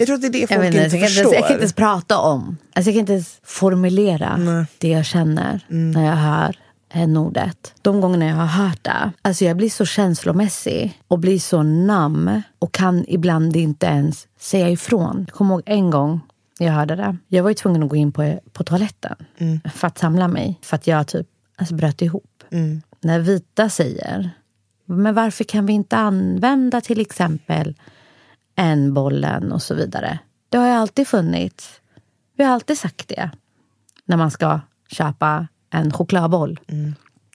Jag 0.00 0.06
tror 0.06 0.14
att 0.14 0.20
det 0.22 0.26
är 0.28 0.32
det 0.32 0.46
folk 0.46 0.50
Jag, 0.60 0.66
inte, 0.66 0.78
inte 0.78 0.90
kan 0.90 0.98
inte, 1.00 1.06
förstår. 1.14 1.34
jag 1.34 1.42
kan 1.42 1.52
inte 1.52 1.60
ens 1.62 1.72
prata 1.72 2.18
om, 2.18 2.56
alltså 2.74 2.90
jag 2.90 2.94
kan 2.94 3.00
inte 3.00 3.12
ens 3.12 3.40
formulera 3.42 4.66
det 4.78 4.88
jag 4.88 5.04
känner 5.04 5.66
Mm. 5.70 5.90
när 5.90 6.06
jag 6.06 6.16
hör 6.16 6.56
n-ordet. 6.92 7.74
De 7.82 8.00
gångerna 8.00 8.26
jag 8.26 8.34
har 8.36 8.46
hört 8.64 8.84
det, 8.84 9.12
alltså 9.22 9.44
jag 9.44 9.56
blir 9.56 9.70
så 9.70 9.84
känslomässig 9.84 11.00
och 11.08 11.18
blir 11.18 11.38
så 11.38 11.62
nam 11.62 12.42
och 12.58 12.72
kan 12.74 13.04
ibland 13.08 13.56
inte 13.56 13.86
ens 13.86 14.26
säga 14.40 14.68
ifrån. 14.70 15.24
Jag 15.28 15.34
kommer 15.36 15.54
ihåg 15.54 15.62
en 15.66 15.90
gång 15.90 16.20
jag 16.58 16.72
hörde 16.72 16.96
det. 16.96 17.16
Jag 17.28 17.42
var 17.42 17.50
ju 17.50 17.54
tvungen 17.54 17.82
att 17.82 17.88
gå 17.88 17.96
in 17.96 18.12
på, 18.12 18.40
på 18.52 18.64
toaletten 18.64 19.16
Mm. 19.38 19.60
för 19.74 19.86
att 19.86 19.98
samla 19.98 20.28
mig. 20.28 20.58
För 20.62 20.76
att 20.76 20.86
jag 20.86 21.06
typ 21.06 21.26
alltså 21.56 21.74
bröt 21.74 22.02
ihop. 22.02 22.42
Mm. 22.50 22.82
När 23.00 23.18
vita 23.20 23.68
säger, 23.68 24.30
men 24.84 25.14
varför 25.14 25.44
kan 25.44 25.66
vi 25.66 25.72
inte 25.72 25.96
använda 25.96 26.80
till 26.80 27.00
exempel 27.00 27.74
en 28.60 28.94
bollen 28.94 29.52
och 29.52 29.62
så 29.62 29.74
vidare. 29.74 30.18
Det 30.48 30.58
har 30.58 30.66
ju 30.66 30.72
alltid 30.72 31.08
funnits. 31.08 31.80
Vi 32.36 32.44
har 32.44 32.52
alltid 32.52 32.78
sagt 32.78 33.08
det. 33.08 33.30
När 34.04 34.16
man 34.16 34.30
ska 34.30 34.60
köpa 34.90 35.48
en 35.70 35.92
chokladboll. 35.92 36.60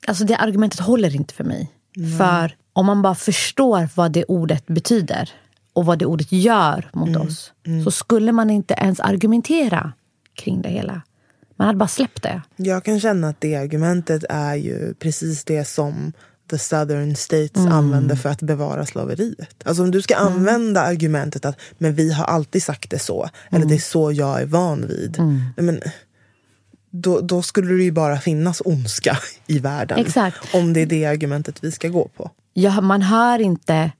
Alltså 0.07 0.23
det 0.23 0.37
argumentet 0.37 0.79
håller 0.79 1.15
inte 1.15 1.33
för 1.33 1.43
mig. 1.43 1.71
För 2.17 2.55
om 2.73 2.85
man 2.85 3.01
bara 3.01 3.15
förstår 3.15 3.89
vad 3.95 4.11
det 4.11 4.23
ordet 4.23 4.67
betyder 4.67 5.29
och 5.73 5.85
vad 5.85 5.99
det 5.99 6.05
ordet 6.05 6.31
gör 6.31 6.89
mot 6.93 7.15
oss 7.15 7.53
så 7.83 7.91
skulle 7.91 8.31
man 8.31 8.49
inte 8.49 8.73
ens 8.73 8.99
argumentera 8.99 9.93
kring 10.33 10.61
det 10.61 10.69
hela. 10.69 11.01
Man 11.55 11.67
hade 11.67 11.77
bara 11.77 11.87
släppt 11.87 12.23
det. 12.23 12.41
Jag 12.55 12.83
kan 12.83 12.99
känna 12.99 13.29
att 13.29 13.41
det 13.41 13.55
argumentet 13.55 14.23
är 14.29 14.55
ju 14.55 14.93
precis 14.93 15.43
det 15.43 15.65
som 15.65 16.13
the 16.49 16.57
southern 16.59 17.15
states 17.15 17.55
Mm. 17.57 17.71
använder 17.71 18.15
för 18.15 18.29
att 18.29 18.41
bevara 18.41 18.85
slaveriet. 18.85 19.55
Alltså 19.65 19.83
om 19.83 19.91
du 19.91 20.01
ska 20.01 20.15
använda 20.15 20.81
argumentet 20.81 21.45
att 21.45 21.59
men 21.77 21.95
vi 21.95 22.11
har 22.13 22.25
alltid 22.25 22.63
sagt 22.63 22.89
det 22.89 22.99
så, 22.99 23.29
eller 23.49 23.57
Mm. 23.57 23.67
det 23.69 23.75
är 23.75 23.79
så 23.79 24.11
jag 24.11 24.41
är 24.41 24.45
van 24.45 24.87
vid. 24.87 25.15
Nej, 25.19 25.65
Men, 25.65 25.79
då, 26.91 27.19
då 27.21 27.41
skulle 27.41 27.73
det 27.73 27.83
ju 27.83 27.91
bara 27.91 28.17
finnas 28.19 28.61
ondska 28.65 29.17
i 29.47 29.59
världen. 29.59 29.99
Exakt. 29.99 30.37
Om 30.53 30.73
det 30.73 30.81
är 30.81 30.85
det 30.85 31.05
argumentet 31.05 31.63
vi 31.63 31.71
ska 31.71 31.87
gå 31.87 32.07
på. 32.07 32.31
Ja, 32.53 32.81
man 32.81 33.01
hör 33.01 33.39
inte 33.41 33.91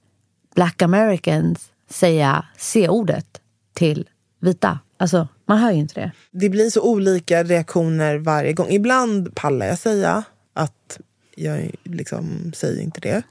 black 0.54 0.82
americans 0.82 1.58
säga 1.90 2.44
c-ordet 2.58 3.26
till 3.74 4.08
vita. 4.40 4.78
Alltså, 4.98 5.28
man 5.48 5.58
hör 5.58 5.70
ju 5.72 5.78
inte 5.78 6.00
det. 6.00 6.12
det 6.30 6.48
blir 6.48 6.70
så 6.70 6.80
olika 6.82 7.42
reaktioner 7.44 8.18
varje 8.18 8.52
gång. 8.52 8.68
Ibland 8.70 9.34
pallar 9.34 9.66
jag 9.66 9.78
säga 9.78 10.22
att 10.54 10.98
jag 11.36 11.70
liksom 11.84 12.52
säger 12.56 12.82
inte 12.82 13.00
det. 13.00 13.22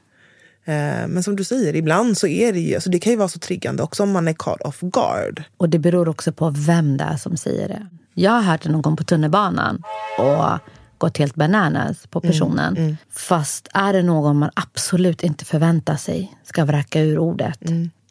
Eh, 0.66 1.08
Men 1.08 1.24
som 1.24 1.36
du 1.36 1.44
säger, 1.44 1.76
ibland 1.76 2.18
så 2.18 2.28
är 2.28 2.54
det 2.54 2.60
ju, 2.60 2.76
alltså 2.76 2.90
det 2.90 3.00
kan 3.00 3.12
ju 3.14 3.18
vara 3.18 3.28
så 3.28 3.40
triggande 3.40 3.84
också 3.84 4.04
om 4.04 4.12
man 4.12 4.28
är 4.28 4.34
caught 4.34 4.62
off 4.62 4.80
guard. 4.82 5.44
Och 5.58 5.70
det 5.70 5.80
beror 5.80 6.10
också 6.10 6.32
på 6.32 6.50
vem 6.50 6.98
det 6.98 7.04
är 7.04 7.18
som 7.18 7.38
säger 7.38 7.68
det. 7.68 7.88
Jag 8.14 8.32
har 8.32 8.42
hört 8.42 8.64
det 8.64 8.70
någon 8.70 8.82
gång 8.82 8.96
på 8.96 9.04
tunnelbanan 9.04 9.84
och 10.20 10.60
gått 10.98 11.18
helt 11.18 11.36
bananas 11.36 12.08
på 12.08 12.22
personen. 12.22 12.76
Fast 13.12 13.68
är 13.74 13.94
det 13.94 14.04
någon 14.04 14.38
man 14.40 14.50
absolut 14.54 15.24
inte 15.24 15.46
förväntar 15.46 15.96
sig 15.96 16.38
ska 16.44 16.66
vräka 16.66 17.02
ur 17.02 17.18
ordet. 17.20 17.60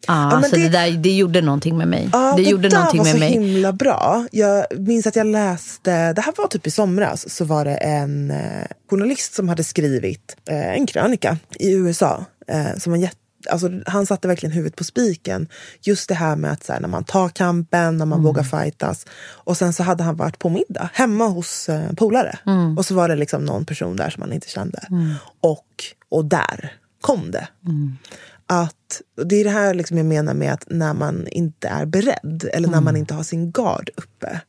Ja, 0.06 0.30
men 0.40 0.50
så 0.50 0.56
det, 0.56 0.62
det- 0.62 0.68
där, 0.68 0.90
det 0.90 1.12
gjorde 1.16 1.40
någonting 1.40 1.78
med 1.78 1.88
mig. 1.88 2.08
Ja, 2.12 2.34
det, 2.36 2.42
gjorde 2.42 2.68
där 2.68 2.76
någonting 2.76 2.98
var 2.98 3.04
med 3.04 3.12
så 3.12 3.18
mig. 3.18 3.30
himla 3.32 3.72
bra. 3.72 4.26
Jag 4.32 4.64
minns 4.78 5.06
att 5.06 5.16
jag 5.16 5.26
läste, 5.26 6.12
det 6.12 6.20
här 6.20 6.32
var 6.36 6.46
typ 6.46 6.66
i 6.66 6.70
somras, 6.70 7.30
så 7.34 7.44
var 7.44 7.64
det 7.64 7.74
en 7.76 8.30
eh, 8.30 8.66
journalist 8.90 9.34
som 9.34 9.48
hade 9.48 9.64
skrivit 9.64 10.36
eh, 10.50 10.72
en 10.72 10.86
krönika 10.86 11.38
i 11.58 11.72
USA. 11.72 12.24
Eh, 12.48 12.76
som 12.78 12.92
var 12.92 12.98
jätte, 12.98 13.16
alltså, 13.50 13.68
han 13.86 14.06
satte 14.06 14.28
verkligen 14.28 14.52
huvudet 14.52 14.76
på 14.76 14.84
spiken. 14.84 15.48
Just 15.82 16.08
det 16.08 16.14
här 16.14 16.36
med 16.36 16.52
att 16.52 16.64
så 16.64 16.72
här, 16.72 16.80
när 16.80 16.88
man 16.88 17.04
tar 17.04 17.28
kampen, 17.28 17.98
när 17.98 18.06
man 18.06 18.18
Mm. 18.18 18.24
vågar 18.24 18.42
fightas. 18.42 19.06
Och 19.32 19.56
sen 19.56 19.72
så 19.72 19.82
hade 19.82 20.02
han 20.04 20.16
varit 20.16 20.38
på 20.38 20.48
middag 20.48 20.90
hemma 20.92 21.26
hos 21.26 21.68
eh, 21.68 21.92
polare. 21.92 22.38
Mm. 22.46 22.78
Och 22.78 22.86
så 22.86 22.94
var 22.94 23.08
det 23.08 23.16
liksom 23.16 23.44
någon 23.44 23.64
person 23.64 23.96
där 23.96 24.10
som 24.10 24.20
man 24.20 24.32
inte 24.32 24.48
kände. 24.48 24.80
Och, 25.40 25.66
och 26.08 26.24
där 26.24 26.72
kom 27.00 27.30
det. 27.30 27.48
Att, 28.46 29.02
det 29.24 29.36
är 29.36 29.44
det 29.44 29.50
här 29.50 29.74
liksom 29.74 29.96
jag 29.96 30.06
menar 30.06 30.34
med 30.34 30.52
att 30.52 30.64
när 30.66 30.94
man 30.94 31.28
inte 31.28 31.68
är 31.68 31.86
beredd 31.86 32.50
eller 32.52 32.68
när 32.68 32.80
man 32.80 32.96
inte 32.96 33.14
har 33.14 33.22
sin 33.22 33.50
gard 33.50 33.90
uppe. 33.96 34.40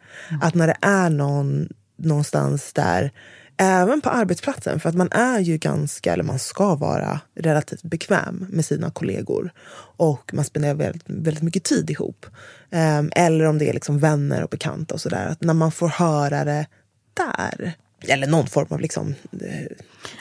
Att 0.41 0.53
när 0.53 0.67
det 0.67 0.77
är 0.81 1.09
någon 1.09 1.67
någonstans 1.97 2.73
där, 2.73 3.11
även 3.57 4.01
på 4.01 4.09
arbetsplatsen, 4.09 4.79
för 4.79 4.89
att 4.89 4.95
man 4.95 5.11
är 5.11 5.39
ju 5.39 5.57
ganska, 5.57 6.13
eller 6.13 6.23
man 6.23 6.39
ska 6.39 6.75
vara 6.75 7.19
relativt 7.35 7.83
bekväm 7.83 8.47
med 8.49 8.65
sina 8.65 8.91
kollegor. 8.91 9.51
Och 9.97 10.31
man 10.33 10.45
spenderar 10.45 10.73
väldigt, 10.73 11.03
väldigt 11.05 11.43
mycket 11.43 11.63
tid 11.63 11.89
ihop. 11.89 12.25
Ehm, 12.71 13.11
eller 13.15 13.45
om 13.45 13.57
det 13.57 13.69
är 13.69 13.73
liksom 13.73 13.99
vänner 13.99 14.43
och 14.43 14.49
bekanta 14.49 14.93
och 14.93 15.01
sådär. 15.01 15.27
Att 15.27 15.41
när 15.41 15.53
man 15.53 15.71
får 15.71 15.87
höra 15.87 16.43
det 16.43 16.67
där, 17.13 17.73
eller 18.09 18.27
någon 18.27 18.47
form 18.47 18.67
av 18.69 18.79
liksom 18.79 19.15
eh, 19.41 19.77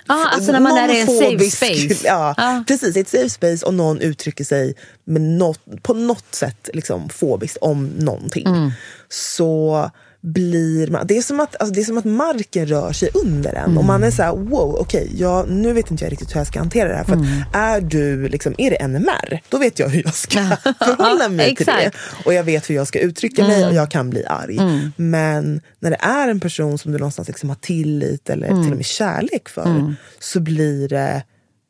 Ja, 0.08 0.28
alltså 0.28 0.52
när 0.52 0.60
man 0.60 0.78
är 0.78 0.94
i 0.94 1.00
en 1.00 1.06
safe 1.06 1.50
space. 1.50 2.06
Ja, 2.06 2.34
Ja. 2.36 2.64
precis. 2.66 2.96
Ett 2.96 3.08
safe 3.08 3.30
space 3.30 3.66
och 3.66 3.74
någon 3.74 4.00
uttrycker 4.00 4.44
sig 4.44 4.74
med 5.04 5.22
något, 5.22 5.60
på 5.82 5.94
något 5.94 6.34
sätt 6.34 6.70
liksom 6.72 7.08
fobiskt 7.08 7.56
om 7.56 7.86
någonting. 7.86 8.46
Mm. 8.46 8.70
Så 9.08 9.90
blir 10.26 10.86
man... 10.90 11.06
Det 11.06 11.16
är, 11.18 11.22
som 11.22 11.40
att, 11.40 11.56
alltså 11.60 11.74
det 11.74 11.80
är 11.80 11.84
som 11.84 11.98
att 11.98 12.04
marken 12.04 12.66
rör 12.66 12.92
sig 12.92 13.08
under 13.14 13.52
en. 13.54 13.78
Och 13.78 13.84
man 13.84 13.96
Mm. 13.96 14.06
är 14.06 14.10
så 14.10 14.22
här, 14.22 14.32
wow, 14.36 14.76
okej, 14.80 15.10
jag, 15.16 15.50
nu 15.50 15.72
vet 15.72 15.90
inte 15.90 16.04
jag 16.04 16.12
riktigt 16.12 16.34
hur 16.34 16.40
jag 16.40 16.46
ska 16.46 16.58
hantera 16.58 16.88
det 16.88 16.94
här. 16.94 17.04
För 17.04 17.12
Mm. 17.12 17.26
att 17.52 17.54
är 17.56 17.80
du, 17.80 18.28
liksom, 18.28 18.54
är 18.58 18.70
det 18.70 18.88
NMR, 18.88 19.40
då 19.48 19.58
vet 19.58 19.78
jag 19.78 19.88
hur 19.88 20.02
jag 20.04 20.14
ska 20.14 20.38
förhålla 20.84 21.28
mig 21.28 21.56
till 21.56 21.66
det. 21.66 21.72
Mm. 21.72 21.92
Och 22.24 22.34
jag 22.34 22.44
vet 22.44 22.70
hur 22.70 22.74
jag 22.74 22.86
ska 22.86 22.98
uttrycka 22.98 23.44
mig 23.46 23.66
och 23.66 23.74
jag 23.74 23.90
kan 23.90 24.10
bli 24.10 24.24
arg. 24.26 24.58
Men 24.96 25.60
när 25.80 25.90
det 25.90 25.98
är 26.00 26.28
en 26.28 26.40
person 26.40 26.78
som 26.78 26.92
du 26.92 26.98
någonstans 26.98 27.28
liksom 27.28 27.48
har 27.48 27.56
tillit 27.56 28.30
eller 28.30 28.46
Mm. 28.48 28.62
till 28.62 28.70
och 28.72 28.76
med 28.76 28.86
kärlek 28.86 29.48
för 29.48 29.94
så 30.18 30.40
blir 30.40 30.88
det 30.88 31.22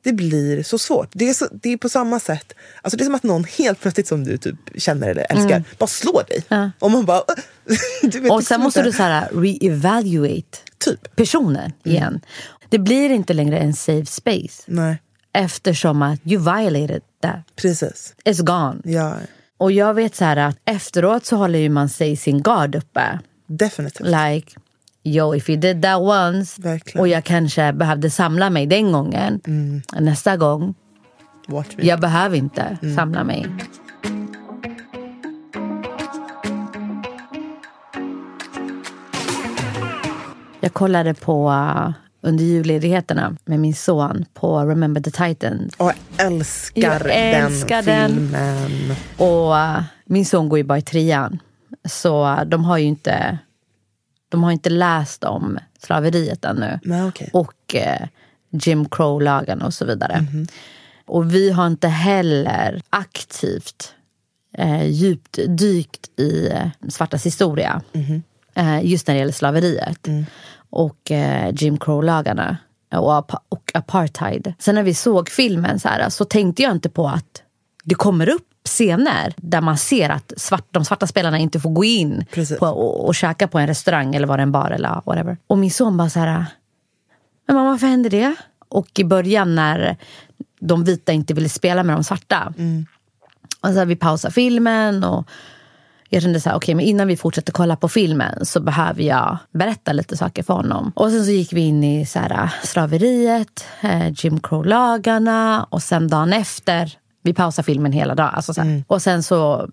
det 0.05 0.13
blir 0.13 0.63
så 0.63 0.79
svårt. 0.79 1.09
Det 1.13 1.29
är, 1.29 1.35
så, 1.35 1.49
det 1.53 1.73
är 1.73 1.77
på 1.77 1.89
samma 1.89 2.21
sätt, 2.21 2.53
alltså 2.83 2.97
det 2.97 3.03
är 3.03 3.05
som 3.05 3.15
att 3.15 3.23
någon 3.23 3.45
helt 3.45 3.81
plötsligt 3.81 4.07
som 4.09 4.25
du 4.25 4.37
typ 4.39 4.57
känner 4.77 5.09
eller 5.09 5.27
älskar 5.33 5.65
bara 5.79 5.87
slår 5.87 6.23
dig. 6.29 6.73
Och 6.79 6.91
man 6.91 7.05
bara... 7.05 7.23
vet 8.03 8.15
Och 8.15 8.23
liksom 8.23 8.43
sen 8.43 8.61
måste 8.61 8.83
du 8.83 8.93
så 8.93 9.03
här 9.03 9.29
re-evaluate 9.33 10.59
Typ. 10.79 11.17
personen 11.17 11.73
igen. 11.85 12.21
Det 12.69 12.79
blir 12.79 13.11
inte 13.11 13.33
längre 13.35 13.59
en 13.59 13.75
safe 13.75 14.07
space. 14.07 14.63
Nej, 14.67 14.97
Eftersom 15.33 16.03
att 16.03 16.21
you 16.25 16.39
violated 16.43 17.03
that. 17.23 17.37
precis. 17.57 18.15
It's 18.25 18.43
gone. 18.43 18.81
Ja, 18.85 19.15
Och 19.59 19.73
jag 19.73 19.95
vet 19.95 20.15
så 20.17 20.25
här 20.25 20.37
att 20.37 20.57
efteråt 20.65 21.27
så 21.27 21.37
håller 21.37 21.59
ju 21.59 21.69
man 21.69 21.89
sig 21.89 22.17
sin 22.17 22.43
gard 22.43 22.75
uppe. 22.75 23.19
definitivt. 23.47 24.07
Like, 24.07 24.57
yo 25.05 25.35
if 25.35 25.51
you 25.51 25.59
did 25.61 25.83
that 25.83 26.01
once 26.01 26.63
Verkligen. 26.63 27.01
och 27.01 27.09
jag 27.09 27.25
kanske 27.25 27.73
behövde 27.73 28.11
samla 28.11 28.51
mig 28.51 28.67
den 28.67 28.93
gången. 28.93 29.41
Nästa 30.01 30.37
gång, 30.37 30.75
jag 31.77 32.01
behöver 32.01 32.37
inte 32.37 32.79
samla 32.97 33.25
mig. 33.25 33.47
Jag 40.61 40.73
kollade 40.73 41.15
på 41.15 41.49
uh, 41.51 41.91
under 42.21 42.45
julledigheterna 42.45 43.37
med 43.45 43.61
min 43.61 43.75
son 43.75 44.25
på 44.35 44.61
Remember 44.61 45.01
the 45.01 45.11
Titans. 45.11 45.75
Och 45.77 45.93
jag 46.17 46.27
älskar, 46.27 46.83
Jag 47.09 47.17
älskar 47.45 47.83
den 47.83 48.11
den. 48.11 48.69
filmen. 48.69 48.97
Och 49.17 49.53
uh, 49.53 49.83
min 50.05 50.27
son 50.27 50.49
går 50.49 50.59
ju 50.59 50.65
bara 50.65 50.79
i 50.79 50.83
trean. 50.83 51.39
Så 51.89 52.25
uh, 52.25 52.45
de 52.45 52.65
har 52.65 52.79
ju 52.79 52.85
inte, 52.85 53.39
de 54.29 54.43
har 54.43 54.53
inte 54.53 54.71
läst 54.71 55.25
om 55.25 55.59
slaveriet 55.79 56.45
ännu. 56.45 56.79
Nej, 56.83 57.05
okej. 57.05 57.31
Och 57.33 57.75
eh, 57.75 58.09
Jim 58.51 58.89
Crow-lagen 58.89 59.63
och 59.63 59.75
så 59.75 59.85
vidare. 59.85 60.27
Och 61.07 61.35
vi 61.35 61.51
har 61.51 61.67
inte 61.67 61.89
heller 61.89 62.83
aktivt 62.91 63.95
eh, 64.59 64.85
djupt 64.85 65.39
dykt 65.49 66.21
i 66.21 66.49
eh, 66.49 66.69
svartas 66.89 67.27
historia. 67.27 67.83
Eh, 68.55 68.85
just 68.85 69.07
när 69.07 69.15
det 69.15 69.19
gäller 69.19 69.33
slaveriet. 69.33 70.09
Och 70.71 71.11
eh, 71.11 71.51
Jim 71.55 71.79
Crow-lagarna. 71.79 72.57
Och, 72.91 73.31
och 73.49 73.71
apartheid. 73.75 74.55
Sen 74.59 74.75
när 74.75 74.83
vi 74.83 74.95
såg 74.95 75.29
filmen 75.29 75.81
så, 75.81 75.89
här, 75.89 76.09
så 76.09 76.25
tänkte 76.25 76.63
jag 76.63 76.73
inte 76.73 76.89
på 76.89 77.09
att 77.09 77.43
det 77.85 77.95
kommer 77.95 78.29
upp 78.29 78.49
scener 78.69 79.35
där 79.37 79.61
man 79.61 79.79
ser 79.79 80.11
att 80.11 80.33
svart, 80.37 80.67
de 80.71 80.85
svarta 80.85 81.07
spelarna 81.07 81.39
inte 81.39 81.61
får 81.61 81.71
gå 81.71 81.85
in 81.85 82.25
på, 82.59 82.67
och, 82.67 83.07
och 83.07 83.15
käka 83.15 83.49
på 83.49 83.59
en 83.59 83.67
restaurang 83.67 84.15
eller 84.15 84.27
var 84.27 84.37
det 84.37 84.43
en 84.43 84.53
bar 84.53 84.71
eller 84.71 85.03
whatever. 85.07 85.37
Och 85.47 85.59
min 85.59 85.71
son 85.71 85.97
bara 85.97 86.11
så 86.11 86.21
här, 86.21 86.47
men 87.47 87.57
mamma 87.57 87.71
varför 87.71 87.87
hände 87.87 88.09
det? 88.09 88.35
Och 88.69 88.89
i 88.99 89.05
början 89.05 89.55
när 89.55 89.97
de 90.61 90.85
vita 90.85 91.13
inte 91.13 91.35
ville 91.35 91.49
spela 91.49 91.83
med 91.83 91.97
de 91.97 92.05
svarta. 92.05 92.53
Och 93.61 93.69
så 93.69 93.79
här, 93.79 93.87
vi 93.87 93.97
pausar 93.97 94.31
filmen 94.31 95.05
och 95.05 95.29
jag 96.09 96.23
kände 96.23 96.41
så 96.41 96.49
här, 96.49 96.57
okej 96.57 96.75
men 96.75 96.85
innan 96.85 97.09
vi 97.09 97.17
fortsätter 97.17 97.53
kolla 97.53 97.77
på 97.77 97.89
filmen 97.89 98.47
så 98.47 98.61
behöver 98.61 99.03
jag 99.03 99.39
berätta 99.53 99.93
lite 99.93 100.17
saker 100.17 100.43
för 100.43 100.55
honom. 100.55 100.93
Och 100.95 101.11
sen 101.11 101.25
så 101.25 101.31
gick 101.31 101.53
vi 101.53 101.61
in 101.61 101.85
i 101.85 102.07
så 102.07 102.19
här, 102.19 102.51
slaveriet, 102.63 103.65
eh, 103.81 104.09
Jim 104.09 104.41
Crow-lagarna 104.41 105.67
och 105.71 105.83
sen 105.83 106.09
dagen 106.09 106.33
efter 106.33 106.99
vi 107.25 107.35
pausar 107.35 107.63
filmen 107.63 107.93
hela 107.93 108.15
dagen. 108.15 108.35
Alltså 108.35 108.55
så 108.55 108.63
här. 108.63 108.85
Och 108.87 109.03
sen 109.03 109.23
så 109.23 109.69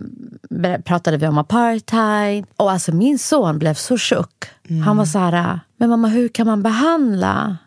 pratade 0.83 1.17
vi 1.17 1.27
om 1.27 1.37
apartheid. 1.37 2.45
Och 2.57 2.71
alltså 2.71 2.91
min 2.91 3.19
son 3.19 3.59
blev 3.59 3.73
så 3.73 3.97
chock. 3.97 4.45
Han 4.85 4.97
var 4.97 5.05
så 5.05 5.19
här, 5.19 5.59
men 5.77 5.89
mamma 5.89 6.07
hur 6.07 6.27
kan 6.27 6.47
man 6.47 6.63
behandla 6.63 7.57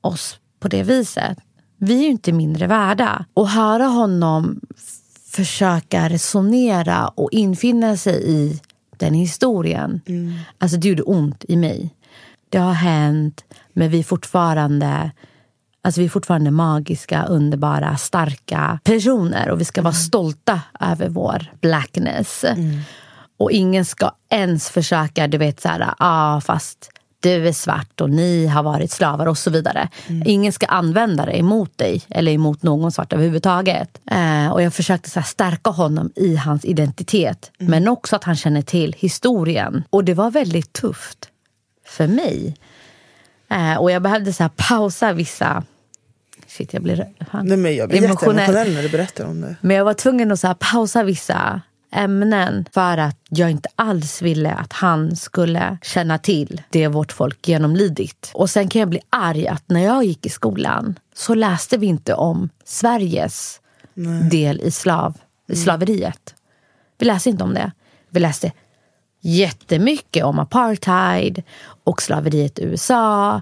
oss 0.00 0.38
på 0.60 0.68
det 0.68 0.82
viset? 0.82 1.38
Vi 1.76 1.98
är 1.98 2.02
ju 2.02 2.10
inte 2.10 2.32
mindre 2.32 2.66
värda. 2.66 3.24
Och 3.34 3.48
höra 3.48 3.84
honom 3.84 4.60
försöka 5.30 6.08
resonera 6.08 7.08
och 7.08 7.28
infinna 7.32 7.96
sig 7.96 8.30
i 8.30 8.60
den 8.96 9.14
historien. 9.14 10.00
Alltså 10.58 10.76
det 10.76 10.88
gjorde 10.88 11.02
ont 11.02 11.44
i 11.48 11.56
mig. 11.56 11.94
Det 12.48 12.58
har 12.58 12.72
hänt, 12.72 13.44
men 13.72 13.90
vi 13.90 13.98
är 13.98 14.02
fortfarande 14.02 15.10
Alltså 15.84 16.00
vi 16.00 16.04
är 16.04 16.10
fortfarande 16.10 16.50
magiska, 16.50 17.24
underbara, 17.24 17.96
starka 17.96 18.80
personer 18.84 19.50
och 19.50 19.60
vi 19.60 19.64
ska 19.64 19.82
vara 19.82 19.94
stolta 19.94 20.60
över 20.80 21.08
vår 21.08 21.46
blackness. 21.60 22.44
Och 23.38 23.50
ingen 23.50 23.84
ska 23.84 24.10
ens 24.30 24.70
försöka, 24.70 25.26
du 25.26 25.38
vet 25.38 25.60
så 25.60 25.68
här, 25.68 25.94
ah, 25.98 26.40
fast 26.40 26.90
du 27.20 27.48
är 27.48 27.52
svart 27.52 28.00
och 28.00 28.10
ni 28.10 28.46
har 28.46 28.62
varit 28.62 28.90
slavar 28.90 29.26
och 29.26 29.38
så 29.38 29.50
vidare. 29.50 29.88
Ingen 30.24 30.52
ska 30.52 30.66
använda 30.66 31.26
det 31.26 31.38
emot 31.38 31.78
dig 31.78 32.02
eller 32.10 32.32
emot 32.32 32.62
någon 32.62 32.92
svart 32.92 33.12
överhuvudtaget. 33.12 34.00
Eh, 34.10 34.52
och 34.52 34.62
jag 34.62 34.74
försökte 34.74 35.10
så 35.10 35.22
stärka 35.22 35.70
honom 35.70 36.12
i 36.16 36.36
hans 36.36 36.64
identitet. 36.64 37.50
Men 37.58 37.88
också 37.88 38.16
att 38.16 38.24
han 38.24 38.36
känner 38.36 38.62
till 38.62 38.94
historien. 38.98 39.84
Och 39.90 40.04
det 40.04 40.14
var 40.14 40.30
väldigt 40.30 40.72
tufft 40.72 41.28
för 41.86 42.06
mig. 42.06 42.56
Eh, 43.50 43.76
och 43.76 43.90
jag 43.90 44.02
behövde 44.02 44.32
så 44.32 44.50
pausa 44.56 45.12
vissa... 45.12 45.62
Shit, 46.56 46.72
jag 46.72 46.82
blir 46.82 47.06
fan, 47.30 47.46
Nej, 47.46 47.56
men 47.56 47.76
jag 47.76 47.88
blir 47.88 48.02
jätteemotionell 48.02 48.74
när 48.74 48.82
du 48.82 48.88
berättar 48.88 49.24
om 49.24 49.40
det. 49.40 49.56
men 49.60 49.76
jag 49.76 49.84
var 49.84 49.94
tvungen 49.94 50.32
att 50.32 50.40
så 50.40 50.46
här 50.46 50.56
pausa 50.72 51.02
vissa 51.02 51.60
ämnen 51.92 52.64
för 52.74 52.98
att 52.98 53.16
jag 53.28 53.50
inte 53.50 53.68
alls 53.76 54.22
ville 54.22 54.52
att 54.52 54.72
han 54.72 55.16
skulle 55.16 55.78
känna 55.82 56.18
till 56.18 56.62
det 56.70 56.88
vårt 56.88 57.12
folk 57.12 57.48
genomlidit. 57.48 58.30
Och 58.34 58.50
sen 58.50 58.68
kan 58.68 58.80
jag 58.80 58.88
bli 58.88 59.00
arg 59.10 59.48
att 59.48 59.64
när 59.66 59.84
jag 59.84 60.04
gick 60.04 60.26
i 60.26 60.28
skolan 60.28 60.98
så 61.14 61.34
läste 61.34 61.76
vi 61.78 61.86
inte 61.86 62.14
om 62.14 62.48
Sveriges 62.64 63.60
del 64.30 64.60
i, 64.60 64.70
slav, 64.70 65.18
i 65.48 65.56
slaveriet. 65.56 66.34
Vi 66.98 67.06
läste 67.06 67.30
inte 67.30 67.44
om 67.44 67.54
det. 67.54 67.72
Vi 68.10 68.20
läste 68.20 68.52
jättemycket 69.20 70.24
om 70.24 70.38
apartheid 70.38 71.42
och 71.84 72.02
slaveriet 72.02 72.58
i 72.58 72.64
USA. 72.64 73.40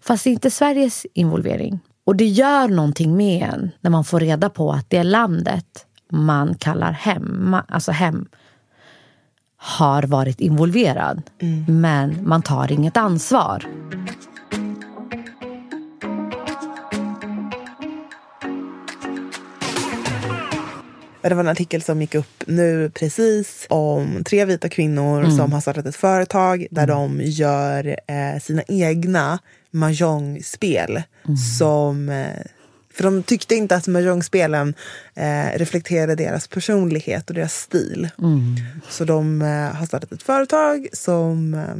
Fast 0.00 0.26
inte 0.26 0.50
Sveriges 0.50 1.06
involvering. 1.14 1.80
Och 2.04 2.16
det 2.16 2.26
gör 2.26 2.68
någonting 2.68 3.16
med 3.16 3.42
en 3.42 3.70
när 3.80 3.90
man 3.90 4.04
får 4.04 4.20
reda 4.20 4.50
på 4.50 4.72
att 4.72 4.90
det 4.90 5.02
landet 5.02 5.86
man 6.10 6.54
kallar 6.54 6.92
hemma, 6.92 7.64
alltså 7.68 7.92
hem 7.92 8.28
har 9.56 10.02
varit 10.02 10.40
involverad. 10.40 11.22
Men 11.68 12.28
man 12.28 12.42
tar 12.42 12.72
inget 12.72 12.96
ansvar. 12.96 13.66
Det 21.22 21.34
var 21.34 21.40
en 21.40 21.48
artikel 21.48 21.82
som 21.82 22.00
gick 22.00 22.14
upp 22.14 22.42
nu 22.46 22.90
precis 22.94 23.66
om 23.68 24.24
tre 24.24 24.44
vita 24.44 24.68
kvinnor 24.68 25.24
som 25.36 25.52
har 25.52 25.60
startat 25.60 25.86
ett 25.86 25.96
företag 25.96 26.66
där 26.70 26.86
de 26.86 27.20
gör 27.22 27.96
eh, 28.06 28.40
sina 28.42 28.62
egna 28.68 29.38
mahjongspel. 29.70 31.02
Som, 31.58 32.08
eh, 32.08 32.26
för 32.94 33.04
de 33.04 33.22
tyckte 33.22 33.54
inte 33.54 33.76
att 33.76 33.86
mahjongspelen 33.86 34.74
eh, 35.14 35.58
reflekterade 35.58 36.14
deras 36.14 36.48
personlighet 36.48 37.28
och 37.28 37.34
deras 37.34 37.54
stil. 37.54 38.08
Så 38.88 39.04
de 39.04 39.42
eh, 39.42 39.48
har 39.48 39.86
startat 39.86 40.12
ett 40.12 40.22
företag 40.22 40.88
som 40.92 41.54
eh, 41.54 41.76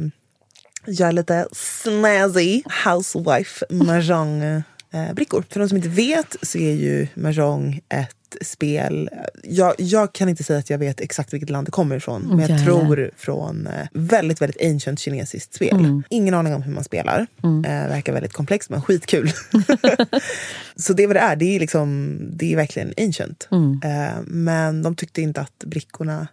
gör 0.93 1.11
lite 1.11 1.47
snazzy 1.51 2.63
housewife 2.85 3.65
mahjong 3.69 4.41
eh, 4.41 5.13
brickor. 5.13 5.43
För 5.49 5.59
de 5.59 5.69
som 5.69 5.75
inte 5.77 5.89
vet 5.89 6.35
så 6.41 6.57
är 6.57 6.73
ju 6.73 7.07
mahjong 7.13 7.81
ett 7.89 8.15
spel. 8.41 9.09
Jag, 9.43 9.73
jag 9.77 10.13
kan 10.13 10.29
inte 10.29 10.43
säga 10.43 10.59
att 10.59 10.69
jag 10.69 10.77
vet 10.77 11.01
exakt 11.01 11.33
vilket 11.33 11.49
land 11.49 11.67
det 11.67 11.71
kommer 11.71 11.95
ifrån. 11.95 12.21
Men 12.21 12.39
jag 12.39 12.63
tror 12.63 13.11
från 13.17 13.67
eh, 13.67 13.87
väldigt, 13.93 14.41
väldigt 14.41 14.61
ancient 14.61 14.99
kinesiskt 14.99 15.53
spel. 15.53 16.01
Ingen 16.09 16.33
aning 16.33 16.53
om 16.53 16.61
hur 16.61 16.73
man 16.73 16.83
spelar. 16.83 17.27
Eh, 17.43 17.87
verkar 17.89 18.13
väldigt 18.13 18.33
komplext 18.33 18.69
men 18.69 18.81
skitkul. 18.81 19.31
så 20.75 20.93
det 20.93 21.03
är 21.03 21.07
vad 21.07 21.15
det 21.15 21.19
är. 21.19 21.35
Det 21.35 21.55
är, 21.55 21.59
liksom, 21.59 22.17
det 22.33 22.53
är 22.53 22.55
verkligen 22.55 22.93
ancient. 22.97 23.47
Eh, 23.83 24.21
men 24.25 24.83
de 24.83 24.95
tyckte 24.95 25.21
inte 25.21 25.41
att 25.41 25.63
brickorna 25.65 26.27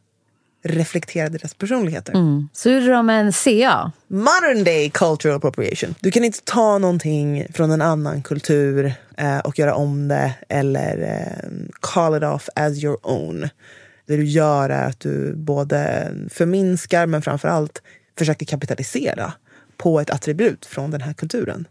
reflekterade 0.63 1.39
deras 1.39 1.55
personligheter. 1.55 2.15
Så 2.53 2.71
gjorde 2.71 2.93
de 2.93 3.11
en 3.11 3.33
CA. 3.33 3.93
Modern 4.09 4.65
day 4.65 4.91
cultural 4.91 5.37
appropriation. 5.37 5.95
Du 6.01 6.11
kan 6.11 6.25
inte 6.25 6.41
ta 6.45 6.79
någonting 6.79 7.47
från 7.53 7.71
en 7.71 7.83
annan 7.83 8.23
kultur 8.23 8.93
eh, 9.17 9.39
och 9.39 9.59
göra 9.59 9.75
om 9.75 10.09
det 10.09 10.33
eller 10.49 10.99
eh, 11.03 11.51
call 11.81 12.17
it 12.17 12.23
off 12.23 12.49
as 12.57 12.85
your 12.85 12.99
own. 13.03 13.49
Det 14.07 14.17
du 14.17 14.25
gör 14.25 14.71
är 14.71 14.87
att 14.89 15.01
du 15.01 15.35
både 15.37 16.11
förminskar 16.31 17.07
men 17.07 17.23
framförallt 17.23 17.83
försöker 18.19 18.47
kapitalisera 18.47 19.33
på 19.77 20.01
ett 20.01 20.11
attribut 20.11 20.67
från 20.67 20.91
den 20.91 21.01
här 21.01 21.13
kulturen. 21.13 21.69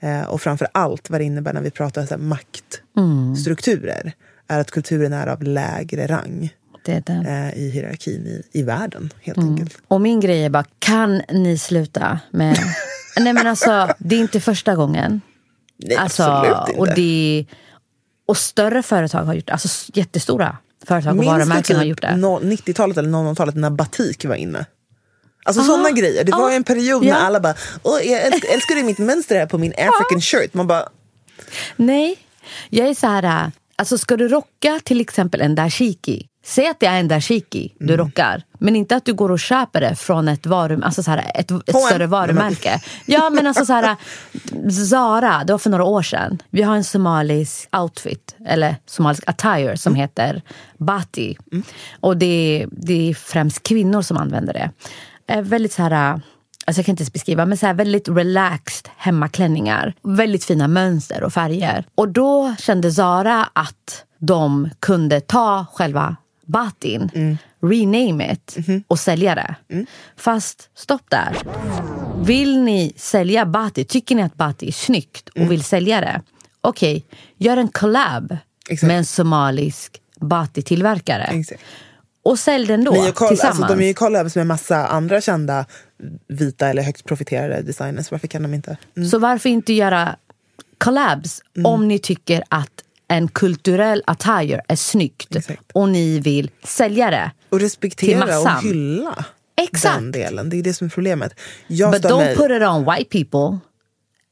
Eh, 0.00 0.22
och 0.22 0.40
framför 0.42 0.68
allt 0.72 1.10
vad 1.10 1.20
det 1.20 1.24
innebär 1.24 1.52
när 1.52 1.60
vi 1.60 1.70
pratar 1.70 2.06
så 2.06 2.18
maktstrukturer 2.18 4.12
är 4.48 4.60
att 4.60 4.70
kulturen 4.70 5.12
är 5.12 5.26
av 5.26 5.42
lägre 5.42 6.06
rang 6.06 6.50
Eh, 6.88 7.58
i 7.58 7.70
hierarkin 7.70 8.26
i, 8.26 8.58
i 8.58 8.62
världen 8.62 9.12
helt 9.22 9.38
Mm. 9.38 9.50
enkelt. 9.50 9.78
Och 9.88 10.00
min 10.00 10.20
grej 10.20 10.44
är 10.44 10.50
bara, 10.50 10.64
kan 10.78 11.22
ni 11.32 11.58
sluta 11.58 12.20
med... 12.30 12.58
Nej 13.20 13.32
men 13.32 13.46
alltså, 13.46 13.94
det 13.98 14.16
är 14.16 14.20
inte 14.20 14.40
första 14.40 14.74
gången. 14.74 15.20
Nej, 15.76 15.96
Alltså, 15.96 16.22
absolut 16.22 16.68
inte. 16.68 16.80
och, 16.80 16.94
det, 16.94 17.46
och 18.28 18.36
större 18.36 18.82
företag 18.82 19.24
har 19.24 19.34
gjort 19.34 19.46
det. 19.46 19.52
Alltså 19.52 19.92
jättestora 19.94 20.56
företag 20.86 21.10
och 21.10 21.16
Minns 21.16 21.26
varumärken 21.28 21.76
har 21.76 21.82
typ 21.82 21.90
gjort 21.90 22.00
det. 22.02 22.16
nå- 22.16 22.40
90-talet 22.40 22.96
eller 22.96 23.08
00-talet 23.08 23.54
när 23.54 23.70
batik 23.70 24.24
var 24.24 24.34
inne? 24.34 24.66
Alltså 25.44 25.62
sådana 25.64 25.90
grejer. 25.90 26.24
Det 26.24 26.32
var 26.32 26.50
ah, 26.50 26.52
en 26.52 26.64
period 26.64 27.04
ja. 27.04 27.14
när 27.14 27.20
alla 27.26 27.40
bara 27.40 27.54
Åh, 27.82 27.98
jag 28.06 28.20
älsk- 28.32 28.44
älskar 28.54 28.74
du 28.74 28.82
mitt 28.82 28.98
mönster 28.98 29.36
här 29.38 29.46
på 29.46 29.58
min 29.58 29.72
African 29.72 30.20
shirt? 30.20 30.54
Man 30.54 30.66
bara 30.66 30.88
Nej, 31.76 32.16
jag 32.70 32.88
är 32.88 32.94
så 32.94 33.06
här... 33.06 33.52
Alltså 33.76 33.98
ska 33.98 34.16
du 34.16 34.28
rocka 34.28 34.80
till 34.84 35.00
exempel 35.00 35.40
en 35.40 35.54
dashiki 35.54 36.26
Säg 36.44 36.66
att 36.68 36.80
det 36.80 36.86
är 36.86 37.00
en 37.00 37.08
dashiki 37.08 37.74
du 37.80 37.96
rockar, 37.96 38.42
men 38.58 38.76
inte 38.76 38.96
att 38.96 39.04
du 39.04 39.14
går 39.14 39.30
och 39.30 39.38
köper 39.40 39.80
det 39.80 39.94
från 39.96 40.28
ett, 40.28 40.46
varum, 40.46 40.82
alltså 40.82 41.02
så 41.02 41.10
här, 41.10 41.32
ett, 41.34 41.50
ett 41.50 41.76
större 41.86 42.06
varumärke. 42.06 42.80
Ja, 43.06 43.30
men 43.30 43.46
alltså 43.46 43.66
så 43.66 43.72
här, 43.72 43.96
Zara, 44.90 45.44
det 45.44 45.52
var 45.52 45.58
för 45.58 45.70
några 45.70 45.84
år 45.84 46.02
sedan. 46.02 46.42
Vi 46.50 46.62
har 46.62 46.76
en 46.76 46.84
somalisk 46.84 47.68
outfit, 47.76 48.36
eller 48.46 48.76
somalisk 48.86 49.22
attire 49.26 49.76
som 49.76 49.94
heter 49.94 50.42
bati. 50.78 51.36
Och 52.00 52.16
det, 52.16 52.26
är- 52.62 52.68
det 52.72 53.10
är 53.10 53.14
främst 53.14 53.62
kvinnor 53.62 54.02
som 54.02 54.16
använder 54.16 54.52
det. 54.52 54.70
Eh, 55.34 55.42
väldigt 55.42 55.72
så 55.72 55.82
här... 55.82 56.20
Alltså 56.66 56.78
jag 56.80 56.86
kan 56.86 56.92
inte 56.92 57.02
ens 57.02 57.12
beskriva, 57.12 57.46
men 57.46 57.58
så 57.58 57.66
här 57.66 57.74
väldigt 57.74 58.08
relaxed 58.08 58.88
hemmaklänningar. 58.96 59.94
Väldigt 60.02 60.44
fina 60.44 60.68
mönster 60.68 61.22
och 61.22 61.32
färger. 61.32 61.84
Och 61.94 62.08
då 62.08 62.54
kände 62.58 62.92
Zara 62.92 63.48
att 63.52 64.04
de 64.18 64.70
kunde 64.80 65.20
ta 65.20 65.66
själva 65.74 66.16
batin, 66.50 67.38
rename 67.62 68.32
it 68.32 68.56
och 68.86 68.98
sälja 68.98 69.34
det. 69.34 69.54
Fast 70.16 70.70
stopp 70.74 71.02
där. 71.08 71.36
Vill 72.24 72.62
ni 72.62 72.92
sälja 72.96 73.46
bati, 73.46 73.84
tycker 73.84 74.14
ni 74.14 74.22
att 74.22 74.34
bati 74.34 74.68
är 74.68 74.72
snyggt 74.72 75.28
och 75.28 75.50
vill 75.52 75.64
sälja 75.64 76.00
det, 76.00 76.22
okej, 76.60 77.06
gör 77.36 77.56
en 77.56 77.68
collab 77.68 78.36
Exakt. 78.68 78.88
med 78.88 78.98
en 78.98 79.04
somalisk 79.04 80.00
bati-tillverkare. 80.20 81.44
Och 82.22 82.38
sälj 82.38 82.66
den 82.66 82.84
då 82.84 83.12
koll, 83.12 83.28
tillsammans. 83.28 83.60
alltså, 83.60 83.76
de 83.76 83.82
är 83.82 83.86
ju 83.88 83.94
collabs 83.94 84.36
med 84.36 84.46
massa 84.46 84.86
andra 84.86 85.20
kända 85.20 85.66
vita 86.28 86.68
eller 86.68 86.82
högt 86.82 87.04
profiterade 87.04 87.62
designers. 87.62 88.10
Varför 88.10 88.26
kan 88.26 88.42
de 88.42 88.54
inte? 88.54 88.76
Mm. 88.96 89.08
Så 89.08 89.18
varför 89.18 89.48
inte 89.48 89.72
göra 89.72 90.16
collabs 90.78 91.42
om 91.64 91.88
ni 91.88 91.98
tycker 91.98 92.44
att 92.48 92.84
en 93.10 93.28
kulturell 93.28 94.02
attire 94.06 94.60
är 94.68 94.76
snyggt 94.76 95.36
Exakt. 95.36 95.62
och 95.72 95.88
ni 95.88 96.20
vill 96.20 96.50
sälja 96.64 97.10
det. 97.10 97.30
Och 97.48 97.58
Till 97.58 97.64
respektera 97.66 98.40
och 98.40 98.62
hylla 98.62 99.24
Exakt. 99.56 99.94
den 99.98 100.12
delen. 100.12 100.48
Det 100.50 100.56
är 100.56 100.62
det 100.62 100.74
som 100.74 100.84
är 100.84 100.90
problemet. 100.90 101.32
Jag 101.66 101.92
But 101.92 102.04
don't 102.04 102.16
mig- 102.18 102.36
put 102.36 102.50
it 102.50 102.62
on 102.62 102.84
white 102.96 103.24
people. 103.24 103.58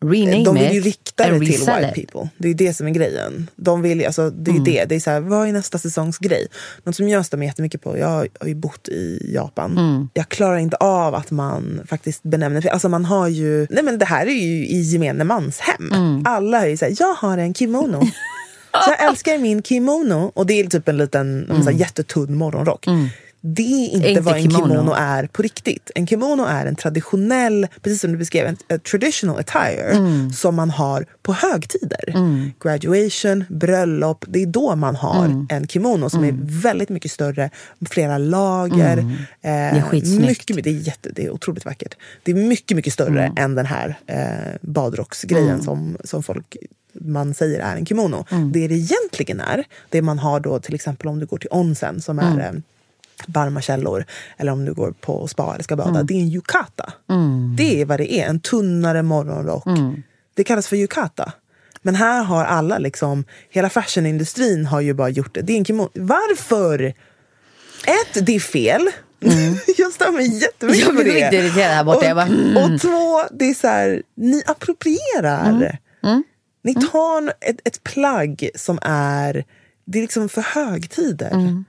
Rename 0.05 0.45
de 0.45 0.55
vill 0.55 0.73
ju 0.73 0.81
rikta 0.81 1.25
det 1.31 1.39
till 1.39 1.47
white 1.47 1.93
it. 1.97 2.07
people. 2.13 2.31
Det 2.39 2.49
är 2.49 2.55
det 2.55 2.75
som 2.75 2.87
är 2.87 2.91
grejen. 2.91 3.51
De 3.57 3.83
vill, 3.83 4.07
alltså, 4.07 4.31
det 4.31 4.51
är 4.51 4.53
Mm. 4.53 4.65
det. 4.65 4.85
det 4.85 4.95
är 4.95 5.01
så 5.01 5.11
här, 5.11 5.21
vad 5.21 5.49
är 5.49 5.53
nästa 5.53 5.79
säsongs 5.79 6.19
grej? 6.19 6.47
Något 6.85 6.97
som 6.97 7.09
jag 7.09 7.25
mig 7.33 7.49
jättemycket 7.49 7.83
på, 7.83 7.99
jag 7.99 8.09
har 8.41 8.47
ju 8.47 8.55
bott 8.55 8.89
i 8.89 9.31
Japan. 9.35 9.79
Mm. 9.79 10.09
Jag 10.15 10.29
klarar 10.29 10.57
inte 10.59 10.77
av 10.77 11.15
att 11.15 11.31
man 11.31 11.81
faktiskt 11.87 12.23
benämner. 12.23 12.67
Alltså 12.69 12.89
man 12.89 13.05
har 13.05 13.29
ju, 13.29 13.67
nej 13.71 13.83
men 13.85 13.99
det 13.99 14.05
här 14.05 14.27
är 14.27 14.31
ju 14.31 14.67
i 14.67 14.81
gemene 14.81 15.25
mans 15.25 15.59
hem. 15.61 15.93
Mm. 15.93 16.23
Alla 16.27 16.63
är 16.63 16.69
ju 16.69 16.77
såhär, 16.77 16.95
jag 16.99 17.15
har 17.15 17.39
en 17.39 17.55
kimono. 17.55 18.01
Så 18.73 18.91
jag 18.99 19.09
älskar 19.09 19.39
min 19.39 19.63
kimono. 19.63 20.33
Och 20.35 20.47
det 20.47 20.61
är 20.61 20.67
typ 20.67 20.89
en 20.89 20.97
liten 20.97 21.45
mm. 21.51 21.63
så 21.63 21.71
här, 21.71 21.79
jättetunn 21.79 22.35
morgonrock. 22.35 22.87
Det 23.41 23.63
är 23.63 23.89
inte, 23.89 24.09
Inte 24.09 24.21
vad 24.21 24.37
en 24.37 24.43
kimono. 24.43 24.69
kimono 24.69 24.93
är 24.97 25.27
på 25.27 25.43
riktigt. 25.43 25.91
En 25.95 26.07
kimono 26.07 26.45
är 26.45 26.67
en 26.67 26.77
traditionell, 26.77 27.67
precis 27.83 28.01
som 28.01 28.13
du 28.13 28.19
beskrev, 28.19 28.47
en, 28.47 28.57
en 28.69 28.81
traditional 28.81 29.39
attire 29.39 29.97
som 30.35 30.55
man 30.55 30.71
har 30.71 31.07
på 31.23 31.33
högtider. 31.33 32.15
Graduation, 32.63 33.45
bröllop, 33.49 34.25
det 34.29 34.43
är 34.43 34.47
då 34.47 34.77
man 34.77 34.97
har 34.97 35.47
en 35.49 35.69
kimono 35.69 36.11
som 36.11 36.25
är 36.25 36.35
väldigt 36.63 36.89
mycket 36.89 37.11
större, 37.11 37.51
flera 37.91 38.19
lager. 38.19 38.99
Eh, 38.99 39.05
Det 39.43 39.49
är 39.51 39.83
skitsnyggt. 39.83 40.29
mycket, 40.49 40.65
det, 40.65 40.71
är 40.71 40.75
jätte, 40.75 41.11
det 41.15 41.25
är 41.25 41.31
otroligt 41.31 41.65
vackert. 41.65 41.95
Det 42.23 42.31
är 42.31 42.35
mycket, 42.35 42.77
mycket 42.77 42.93
större 42.93 43.33
än 43.37 43.55
den 43.55 43.67
här 43.67 43.99
eh, 44.07 44.57
badrocksgrejen 44.61 45.63
som, 45.63 45.97
som 46.05 46.23
folk 46.23 46.57
man 47.01 47.35
säger 47.35 47.61
är 47.61 47.77
en 47.77 47.87
kimono. 47.87 48.25
Det 48.53 48.69
det 48.69 48.75
egentligen 48.75 49.41
är, 49.41 49.65
det 49.89 50.03
man 50.03 50.19
har 50.19 50.41
då 50.41 50.59
till 50.59 50.75
exempel 50.75 51.09
om 51.09 51.19
du 51.21 51.27
går 51.27 51.39
till 51.39 51.49
onsen 51.53 52.01
som 52.01 52.19
är 52.19 52.41
eh, 52.41 52.53
varma 53.27 53.61
källor 53.61 54.05
eller 54.37 54.53
om 54.53 54.65
du 54.65 54.75
går 54.75 54.95
på 55.01 55.29
spa 55.29 55.55
eller 55.55 55.65
ska 55.65 55.77
bada. 55.77 56.03
Det 56.03 56.15
är 56.15 56.21
en 56.21 56.29
yukata. 56.33 56.93
Det 57.57 57.81
är 57.81 57.85
vad 57.85 58.01
det 58.01 58.13
är, 58.13 58.27
en 58.29 58.41
tunnare 58.41 59.03
morgonrock. 59.03 59.65
Det 60.35 60.45
kallas 60.45 60.69
för 60.69 60.77
yukata. 60.77 61.33
Men 61.83 61.95
här 61.95 62.23
har 62.23 62.45
alla, 62.45 62.79
liksom, 62.79 63.25
hela 63.51 63.71
fashionindustrin 63.71 64.67
har 64.67 64.81
ju 64.81 64.95
bara 64.95 65.09
gjort 65.09 65.35
det. 65.35 65.43
Det 65.43 65.53
är 65.53 65.57
en 65.59 65.65
kimono. 65.65 65.91
Varför? 65.95 66.81
Ett, 67.87 68.27
det 68.27 68.37
är 68.37 68.41
fel. 68.41 68.89
jag 69.79 69.93
stör 69.93 70.13
mig 70.13 70.39
jättemycket 70.43 70.81
Jag 70.81 70.97
på 70.97 71.03
blir 71.03 71.05
det. 71.05 71.21
riktigt 71.21 71.41
irriterad 71.41 71.71
här 71.75 71.85
borta. 71.85 71.99
Och, 71.99 72.05
Jag 72.05 72.17
bara, 72.17 72.27
mm. 72.27 72.57
och 72.57 72.81
två, 72.81 73.23
det 73.31 73.45
är 73.51 73.55
så 73.55 73.67
här, 73.67 74.03
ni 74.15 74.43
approprierar. 74.47 75.79
Ni 76.69 76.75
tar 76.75 77.33
ett, 77.41 77.61
ett 77.65 77.85
plagg 77.85 78.51
som 78.55 78.79
är, 78.83 79.45
det 79.85 79.99
är 79.99 80.03
liksom 80.03 80.29
för 80.29 80.43
högtider. 80.43 81.65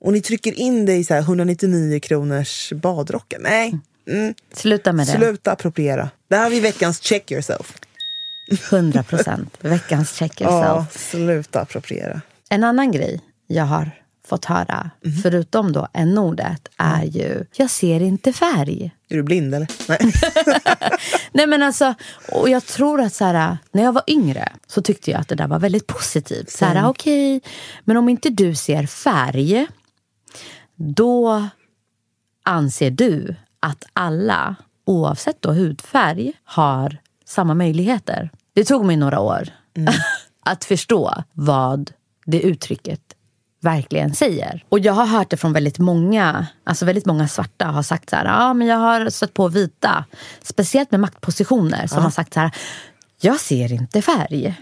Och 0.00 0.12
ni 0.12 0.20
trycker 0.20 0.52
in 0.52 0.86
det 0.86 0.94
i 0.94 1.04
så 1.04 1.14
här 1.14 1.20
199 1.20 2.00
kronors 2.00 2.72
badrocken. 2.72 3.42
Nej, 3.42 3.78
mm. 4.08 4.34
Sluta 4.52 4.92
med 4.92 5.06
det. 5.06 5.12
sluta 5.12 5.52
appropriera. 5.52 6.10
Det 6.28 6.36
här 6.36 6.50
vi 6.50 6.60
veckans 6.60 7.00
check 7.00 7.30
yourself. 7.32 7.78
100 8.70 9.02
procent. 9.02 9.56
Veckans 9.60 10.12
check 10.12 10.40
yourself. 10.40 10.64
Ja, 10.64 10.86
sluta 10.90 11.60
appropriera. 11.60 12.20
En 12.50 12.64
annan 12.64 12.92
grej 12.92 13.20
jag 13.46 13.64
har 13.64 13.90
fått 14.26 14.44
höra, 14.44 14.90
förutom 15.22 15.72
då 15.72 15.88
n-ordet, 15.92 16.68
är 16.76 17.04
ju 17.04 17.44
jag 17.56 17.70
ser 17.70 18.02
inte 18.02 18.32
färg. 18.32 18.90
Är 19.08 19.16
du 19.16 19.22
blind 19.22 19.54
eller? 19.54 19.68
Nej. 19.88 19.98
Nej 21.32 21.46
men 21.46 21.62
alltså, 21.62 21.94
och 22.32 22.48
jag 22.48 22.66
tror 22.66 23.00
att 23.00 23.14
så 23.14 23.24
här, 23.24 23.58
när 23.72 23.82
jag 23.82 23.92
var 23.92 24.02
yngre 24.06 24.52
så 24.66 24.82
tyckte 24.82 25.10
jag 25.10 25.20
att 25.20 25.28
det 25.28 25.34
där 25.34 25.48
var 25.48 25.58
väldigt 25.58 25.86
positivt. 25.86 26.50
Så 26.50 26.64
här, 26.64 26.88
okej, 26.88 27.40
men 27.84 27.96
om 27.96 28.08
inte 28.08 28.30
du 28.30 28.54
ser 28.54 28.86
färg, 28.86 29.66
då 30.76 31.48
anser 32.44 32.90
du 32.90 33.34
att 33.60 33.84
alla, 33.92 34.56
oavsett 34.84 35.42
då 35.42 35.52
hudfärg, 35.52 36.32
har 36.44 36.98
samma 37.24 37.54
möjligheter. 37.54 38.30
Det 38.54 38.64
tog 38.64 38.84
mig 38.84 38.96
några 38.96 39.20
år 39.20 39.48
att 40.44 40.64
förstå 40.64 41.14
vad 41.32 41.92
det 42.26 42.40
uttrycket 42.40 43.15
verkligen 43.66 44.14
säger. 44.14 44.64
Och 44.68 44.78
jag 44.78 44.92
har 44.92 45.06
hört 45.06 45.30
det 45.30 45.36
från 45.36 45.52
väldigt 45.52 45.78
många, 45.78 46.46
alltså 46.64 46.84
väldigt 46.84 47.06
många 47.06 47.28
svarta 47.28 47.64
har 47.66 47.82
sagt 47.82 48.10
så 48.10 48.16
här, 48.16 48.24
ja 48.24 48.54
men 48.54 48.66
jag 48.66 48.76
har 48.76 49.10
stött 49.10 49.34
på 49.34 49.48
vita, 49.48 50.04
speciellt 50.42 50.90
med 50.90 51.00
maktpositioner 51.00 51.86
som 51.86 52.02
har 52.02 52.10
sagt 52.10 52.34
så 52.34 52.40
här, 52.40 52.50
jag 53.20 53.40
ser 53.40 53.72
inte 53.72 54.02
färg. 54.02 54.54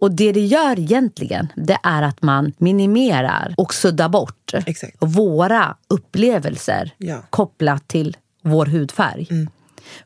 Och 0.00 0.10
det 0.10 0.32
det 0.32 0.40
gör 0.46 0.78
egentligen, 0.78 1.52
det 1.56 1.78
är 1.82 2.02
att 2.02 2.22
man 2.22 2.52
minimerar 2.58 3.54
och 3.56 3.74
suddar 3.74 4.08
bort 4.08 4.54
Exakt. 4.66 4.96
våra 5.00 5.76
upplevelser 5.88 6.94
Ja. 6.98 7.22
kopplat 7.30 7.88
till 7.88 8.16
vår 8.42 8.66
hudfärg. 8.66 9.28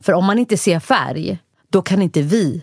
För 0.01 0.12
om 0.12 0.25
man 0.25 0.38
inte 0.38 0.57
ser 0.57 0.81
färg, 0.81 1.38
då 1.70 1.83
kan 1.83 2.03
inte 2.03 2.22
vi 2.22 2.62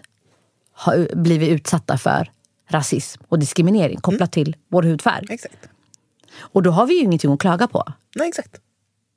ha 0.85 0.93
blivit 1.15 1.49
utsatta 1.49 1.97
för 1.97 2.31
rasism 2.69 3.21
och 3.27 3.39
diskriminering 3.39 3.97
kopplat 3.97 4.31
till 4.31 4.55
vår 4.67 4.83
hudfärg. 4.83 5.25
Exakt. 5.29 5.69
Och 6.39 6.63
då 6.63 6.71
har 6.71 6.85
vi 6.85 6.93
ju 6.93 6.99
ingenting 6.99 7.33
att 7.33 7.39
klaga 7.39 7.67
på. 7.67 7.93
Nej, 8.15 8.27
exakt. 8.27 8.55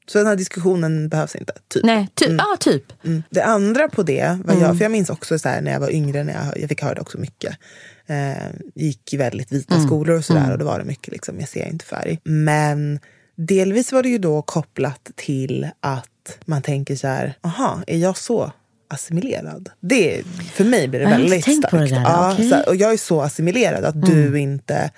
Så 0.09 0.19
den 0.19 0.27
här 0.27 0.37
diskussionen 0.37 1.09
behövs 1.09 1.37
inte. 1.37 1.53
Typ. 1.69 1.85
Nej, 1.85 2.09
ty- 2.15 2.37
ja, 2.39 2.57
typ. 2.61 3.05
Mm. 3.05 3.23
Det 3.31 3.45
andra 3.45 3.89
på 3.89 4.03
det, 4.03 4.39
var 4.45 4.55
jag, 4.55 4.77
för 4.77 4.85
jag 4.85 4.93
minns 4.93 5.11
också 5.11 5.39
så 5.39 5.49
här, 5.49 5.61
när 5.61 5.73
jag 5.73 5.81
var 5.81 5.91
yngre, 5.91 6.25
när 6.25 6.33
jag, 6.33 6.61
jag 6.61 6.69
fick 6.69 6.83
höra 6.83 6.95
det 6.95 7.01
också 7.01 7.19
mycket. 7.19 7.59
Eh, 8.07 8.47
gick 8.75 9.13
i 9.15 9.17
väldigt 9.17 9.53
vita 9.53 9.81
skolor 9.81 10.17
och 10.19 10.25
sådär 10.25 10.53
och 10.53 10.59
då 10.59 10.65
var 10.65 10.79
det 10.79 10.85
mycket 10.85 11.13
liksom, 11.13 11.41
jag 11.41 11.49
ser 11.49 11.69
inte 11.69 11.85
färg. 11.85 12.21
Men 12.25 13.01
delvis 13.37 13.93
var 13.93 14.03
det 14.03 14.09
ju 14.09 14.19
då 14.19 14.43
kopplat 14.43 15.11
till 15.15 15.69
att 15.81 16.39
man 16.45 16.63
tänker 16.63 16.97
så 16.97 17.07
här, 17.07 17.35
aha, 17.43 17.83
är 17.87 17.99
jag 17.99 18.17
så 18.17 18.53
assimilerad? 18.89 19.71
Det, 19.81 20.23
för 20.53 20.65
mig 20.65 20.89
blir 20.89 21.01
det 21.01 21.05
Jag 21.11 21.19
väldigt 21.19 21.45
starkt. 21.45 21.71
det 21.73 21.79
där, 21.79 22.01
ja, 22.01 22.37
så 22.37 22.55
här, 22.55 22.69
och 22.69 22.77
jag 22.77 22.93
är 22.93 22.97
så 22.97 23.21
assimilerad 23.23 23.85
att 23.85 24.07
du 24.07 24.39
inte 24.39 24.91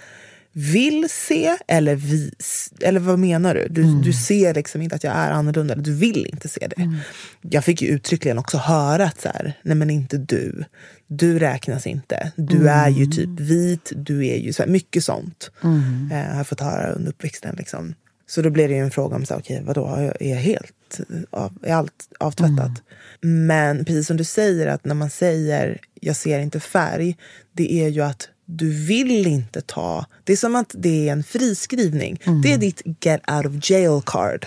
vill 0.52 1.06
se 1.10 1.56
eller 1.68 1.94
vis, 1.94 2.72
eller 2.80 3.00
vad 3.00 3.18
menar 3.18 3.54
du? 3.54 3.66
Du, 3.70 3.82
Mm. 3.82 4.02
du 4.02 4.12
ser 4.12 4.54
liksom 4.54 4.82
inte 4.82 4.96
att 4.96 5.04
jag 5.04 5.14
är 5.16 5.30
annorlunda, 5.30 5.74
du 5.74 5.94
vill 5.94 6.26
inte 6.26 6.48
se 6.48 6.66
det. 6.76 6.82
Mm. 6.82 6.96
Jag 7.42 7.64
fick 7.64 7.82
ju 7.82 7.88
uttryckligen 7.88 8.38
också 8.38 8.56
höra 8.58 9.04
att 9.04 9.20
så 9.20 9.28
här, 9.28 9.52
nej 9.62 9.76
men 9.76 9.90
inte 9.90 10.16
du. 10.16 10.64
Du 11.06 11.38
räknas 11.38 11.86
inte. 11.86 12.32
Du 12.36 12.56
Mm. 12.56 12.68
är 12.68 12.88
ju 12.88 13.06
typ 13.06 13.40
vit, 13.40 13.92
du 13.96 14.26
är 14.26 14.36
ju 14.36 14.52
så 14.52 14.62
här, 14.62 14.70
mycket 14.70 15.04
sånt. 15.04 15.50
Mm. 15.64 16.08
Eh, 16.12 16.30
har 16.30 16.36
jag 16.36 16.46
fått 16.46 16.60
höra 16.60 16.92
under 16.92 17.08
uppväxten. 17.10 17.54
Liksom. 17.58 17.94
Så 18.26 18.42
då 18.42 18.50
blev 18.50 18.68
det 18.68 18.74
ju 18.74 18.80
en 18.82 18.90
fråga 18.90 19.16
om 19.16 19.24
så 19.26 19.34
här, 19.34 19.40
okej, 19.40 19.62
vadå, 19.66 19.86
Har 19.86 20.02
jag- 20.02 20.22
är 20.22 20.30
jag 20.30 20.36
helt 20.40 20.72
eh, 21.00 21.16
av, 21.30 21.52
är 21.62 21.74
allt 21.74 22.08
avtvättat? 22.20 22.82
Men 23.20 23.84
precis 23.84 24.06
som 24.06 24.16
du 24.16 24.24
säger, 24.24 24.66
att 24.66 24.84
när 24.84 24.94
man 24.94 25.10
säger 25.10 25.78
jag 26.00 26.16
ser 26.16 26.38
inte 26.40 26.60
färg, 26.60 27.16
det 27.52 27.72
är 27.72 27.88
ju 27.88 28.00
att 28.00 28.28
du 28.50 28.70
vill 28.86 29.26
inte 29.26 29.60
ta... 29.60 30.06
Det 30.24 30.32
är 30.32 30.36
som 30.36 30.56
att 30.56 30.74
det 30.78 31.08
är 31.08 31.12
en 31.12 31.24
friskrivning. 31.24 32.20
Det 32.42 32.52
är 32.52 32.58
ditt 32.58 32.82
get 33.00 33.20
out 33.30 33.46
of 33.46 33.70
jail 33.70 34.02
card. 34.06 34.46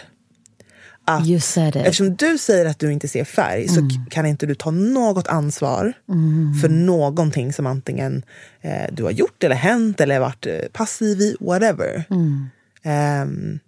att 1.06 1.28
You 1.28 1.40
said 1.40 1.76
it. 1.76 1.82
eftersom 1.82 2.16
du 2.16 2.38
säger 2.38 2.66
att 2.66 2.80
du 2.80 2.92
inte 2.92 3.08
ser 3.08 3.24
färg 3.24 3.68
så 3.68 3.80
Mm. 3.80 3.90
k- 3.90 3.96
kan 4.10 4.26
inte 4.26 4.46
du 4.46 4.56
ta 4.56 4.72
något 4.72 5.28
ansvar 5.28 5.94
för 6.62 6.70
någonting 6.70 7.54
som 7.54 7.66
antingen 7.66 8.24
eh, 8.62 8.86
du 8.92 9.04
har 9.04 9.12
gjort 9.12 9.44
eller 9.44 9.56
hänt 9.56 10.02
eller 10.02 10.20
varit 10.20 10.46
eh, 10.46 10.54
passiv 10.74 11.22
i, 11.22 11.36
whatever. 11.40 12.04
Mm. 12.10 13.60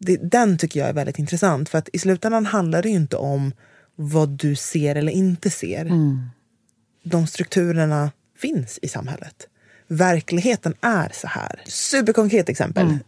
Det, 0.00 0.16
den 0.16 0.58
tycker 0.58 0.80
jag 0.80 0.88
är 0.88 0.92
väldigt 0.92 1.18
intressant 1.18 1.68
för 1.68 1.78
att 1.78 1.88
i 1.92 1.98
slutändan 1.98 2.46
handlar 2.46 2.82
det 2.82 2.88
ju 2.88 2.96
inte 2.96 3.16
om 3.16 3.52
vad 3.96 4.28
du 4.28 4.54
ser 4.54 4.94
eller 4.94 5.12
inte 5.12 5.50
ser. 5.50 5.80
Mm. 5.80 6.20
De 7.02 7.26
strukturerna 7.26 8.10
finns 8.38 8.78
i 8.82 8.88
samhället. 8.88 9.48
Verkligheten 9.88 10.74
är 10.80 11.10
så 11.12 11.26
här. 11.26 11.62
Superkonkret 11.66 12.48
exempel. 12.48 12.86
Mm. 12.86 12.98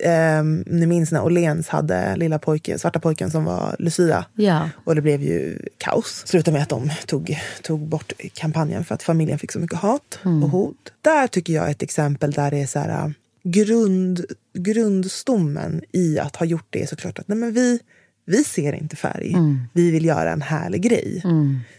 Ehm, 0.00 0.64
ni 0.66 0.86
minns 0.86 1.12
när 1.12 1.24
Åhléns 1.24 1.68
hade 1.68 2.16
lilla 2.16 2.38
pojken, 2.38 2.78
svarta 2.78 3.00
pojken 3.00 3.30
som 3.30 3.44
var 3.44 3.76
Lucia. 3.78 4.24
Ja. 4.34 4.70
Och 4.84 4.94
det 4.94 5.00
blev 5.00 5.22
ju 5.22 5.58
kaos. 5.78 6.22
Slutade 6.26 6.52
med 6.52 6.62
att 6.62 6.68
de 6.68 6.90
tog, 7.06 7.38
tog 7.62 7.80
bort 7.80 8.12
kampanjen 8.34 8.84
för 8.84 8.94
att 8.94 9.02
familjen 9.02 9.38
fick 9.38 9.52
så 9.52 9.58
mycket 9.58 9.78
hat 9.78 10.18
och 10.42 10.50
hot. 10.50 10.92
Där 11.02 11.26
tycker 11.26 11.52
jag 11.52 11.70
ett 11.70 11.82
exempel 11.82 12.30
där 12.30 12.50
det 12.50 12.62
är 12.62 12.66
så 12.66 12.78
här, 12.78 13.14
grund, 13.42 14.24
grundstommen 14.58 15.82
i 15.92 16.18
att 16.18 16.36
ha 16.36 16.46
gjort 16.46 16.66
det 16.70 16.82
är 16.82 16.86
såklart 16.86 17.18
att 17.18 17.28
nej 17.28 17.38
men 17.38 17.52
vi, 17.52 17.80
vi 18.26 18.44
ser 18.44 18.72
inte 18.72 18.96
färg. 18.96 19.34
Vi 19.72 19.90
vill 19.90 20.04
göra 20.04 20.32
en 20.32 20.42
härlig 20.42 20.82
grej. 20.82 21.22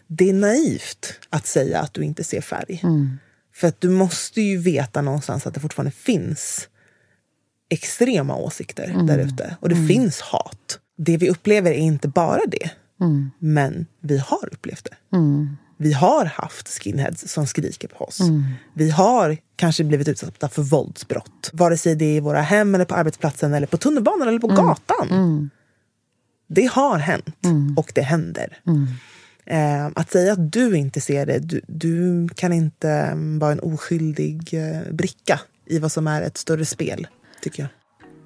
Det 0.07 0.29
är 0.29 0.33
naivt 0.33 1.13
att 1.29 1.47
säga 1.47 1.79
att 1.79 1.93
du 1.93 2.03
inte 2.03 2.23
ser 2.23 2.41
färg. 2.41 2.81
För 3.55 3.67
att 3.67 3.81
du 3.81 3.89
måste 3.89 4.41
ju 4.41 4.57
veta 4.57 5.01
någonstans 5.01 5.47
att 5.47 5.53
det 5.53 5.59
fortfarande 5.59 5.91
finns 5.91 6.67
extrema 7.69 8.35
åsikter 8.35 8.87
där 9.07 9.17
ute. 9.19 9.55
Och 9.59 9.69
det 9.69 9.75
finns 9.87 10.21
hat. 10.21 10.79
Det 10.97 11.17
vi 11.17 11.29
upplever 11.29 11.71
är 11.71 11.75
inte 11.77 12.07
bara 12.07 12.41
det. 12.47 12.71
Men 13.39 13.85
vi 14.01 14.17
har 14.17 14.49
upplevt 14.51 14.83
det. 14.83 15.17
Vi 15.81 15.93
har 15.93 16.25
haft 16.25 16.67
skinheads 16.67 17.31
som 17.31 17.47
skriker 17.47 17.87
på 17.87 18.05
oss. 18.05 18.19
Vi 18.73 18.89
har 18.89 19.37
kanske 19.55 19.83
blivit 19.83 20.07
utsatta 20.07 20.49
för 20.49 20.61
våldsbrott. 20.61 21.49
Vare 21.53 21.77
sig 21.77 21.95
det 21.95 22.05
är 22.05 22.15
i 22.15 22.19
våra 22.19 22.41
hem, 22.41 22.75
eller 22.75 22.85
på 22.85 22.95
arbetsplatsen, 22.95 23.53
eller 23.53 23.67
på 23.67 23.77
tunnelbanan 23.77 24.27
eller 24.27 24.39
på 24.39 24.47
gatan. 24.47 25.07
Det 26.47 26.65
har 26.65 26.97
hänt 26.97 27.35
och 27.77 27.91
det 27.95 28.01
händer. 28.01 28.57
Eh, 29.45 29.85
att 29.95 30.11
säga 30.11 30.33
att 30.33 30.51
du 30.51 30.77
inte 30.77 31.01
ser 31.01 31.25
det, 31.25 31.39
du, 31.39 31.61
du 31.67 32.29
kan 32.35 32.53
inte 32.53 32.89
mm, 32.89 33.39
vara 33.39 33.51
en 33.51 33.59
oskyldig 33.59 34.53
eh, 34.53 34.93
bricka 34.93 35.39
i 35.65 35.79
vad 35.79 35.91
som 35.91 36.07
är 36.07 36.21
ett 36.21 36.37
större 36.37 36.65
spel, 36.65 37.07
tycker 37.41 37.63
jag. 37.63 37.69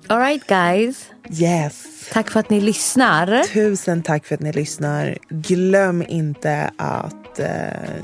All 0.08 0.20
right 0.20 0.48
guys. 0.48 1.10
Yes! 1.30 2.10
Tack 2.12 2.30
för 2.30 2.40
att 2.40 2.50
ni 2.50 2.62
lyssnar. 2.62 3.44
Tusen 3.54 4.04
tack 4.04 4.26
för 4.26 4.36
att 4.36 4.42
ni 4.42 4.52
lyssnar. 4.52 5.18
Glöm 5.30 6.04
inte 6.08 6.72
att 6.78 7.40
eh, 7.40 7.48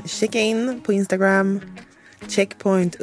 checka 0.06 0.40
in 0.40 0.80
på 0.86 0.92
Instagram. 0.92 1.60
Checkpoint 2.28 2.96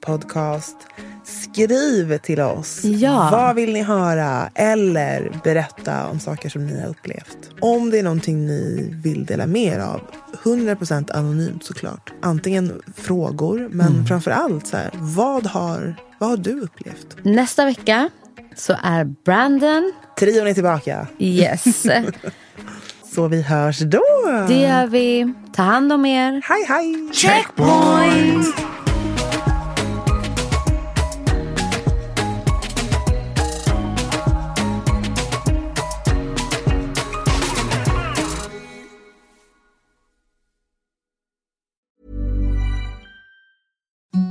podcast. 0.00 0.76
Skriv 1.24 2.18
till 2.18 2.40
oss. 2.40 2.84
Ja. 2.84 3.28
Vad 3.32 3.54
vill 3.54 3.72
ni 3.72 3.82
höra? 3.82 4.50
Eller 4.54 5.40
berätta 5.44 6.06
om 6.06 6.20
saker 6.20 6.48
som 6.48 6.66
ni 6.66 6.80
har 6.80 6.88
upplevt. 6.88 7.50
Om 7.60 7.90
det 7.90 7.98
är 7.98 8.02
någonting 8.02 8.46
ni 8.46 8.90
vill 9.04 9.24
dela 9.26 9.46
mer 9.46 9.78
av. 9.78 10.00
100% 10.42 11.12
anonymt 11.12 11.64
såklart. 11.64 12.12
Antingen 12.22 12.82
frågor, 12.96 13.68
men 13.70 14.06
framför 14.06 14.30
allt 14.30 14.66
så 14.66 14.76
här, 14.76 14.90
vad 14.94 15.46
har, 15.46 15.94
vad 16.18 16.30
har 16.30 16.36
du 16.36 16.60
upplevt? 16.60 17.16
Nästa 17.22 17.64
vecka 17.64 18.10
så 18.56 18.76
är 18.82 19.04
Brandon. 19.04 19.92
Trion 20.18 20.46
är 20.46 20.54
tillbaka. 20.54 21.06
Yes. 21.18 21.86
Så 23.14 23.28
vi 23.28 23.42
hörs 23.42 23.78
då. 23.78 24.02
Det 24.48 24.60
gör 24.60 24.86
vi. 24.86 25.34
Ta 25.54 25.62
hand 25.62 25.92
om 25.92 26.06
er. 26.06 26.42
Hej 26.44 26.64
hej! 26.68 27.08
Checkpoint! 27.12 28.54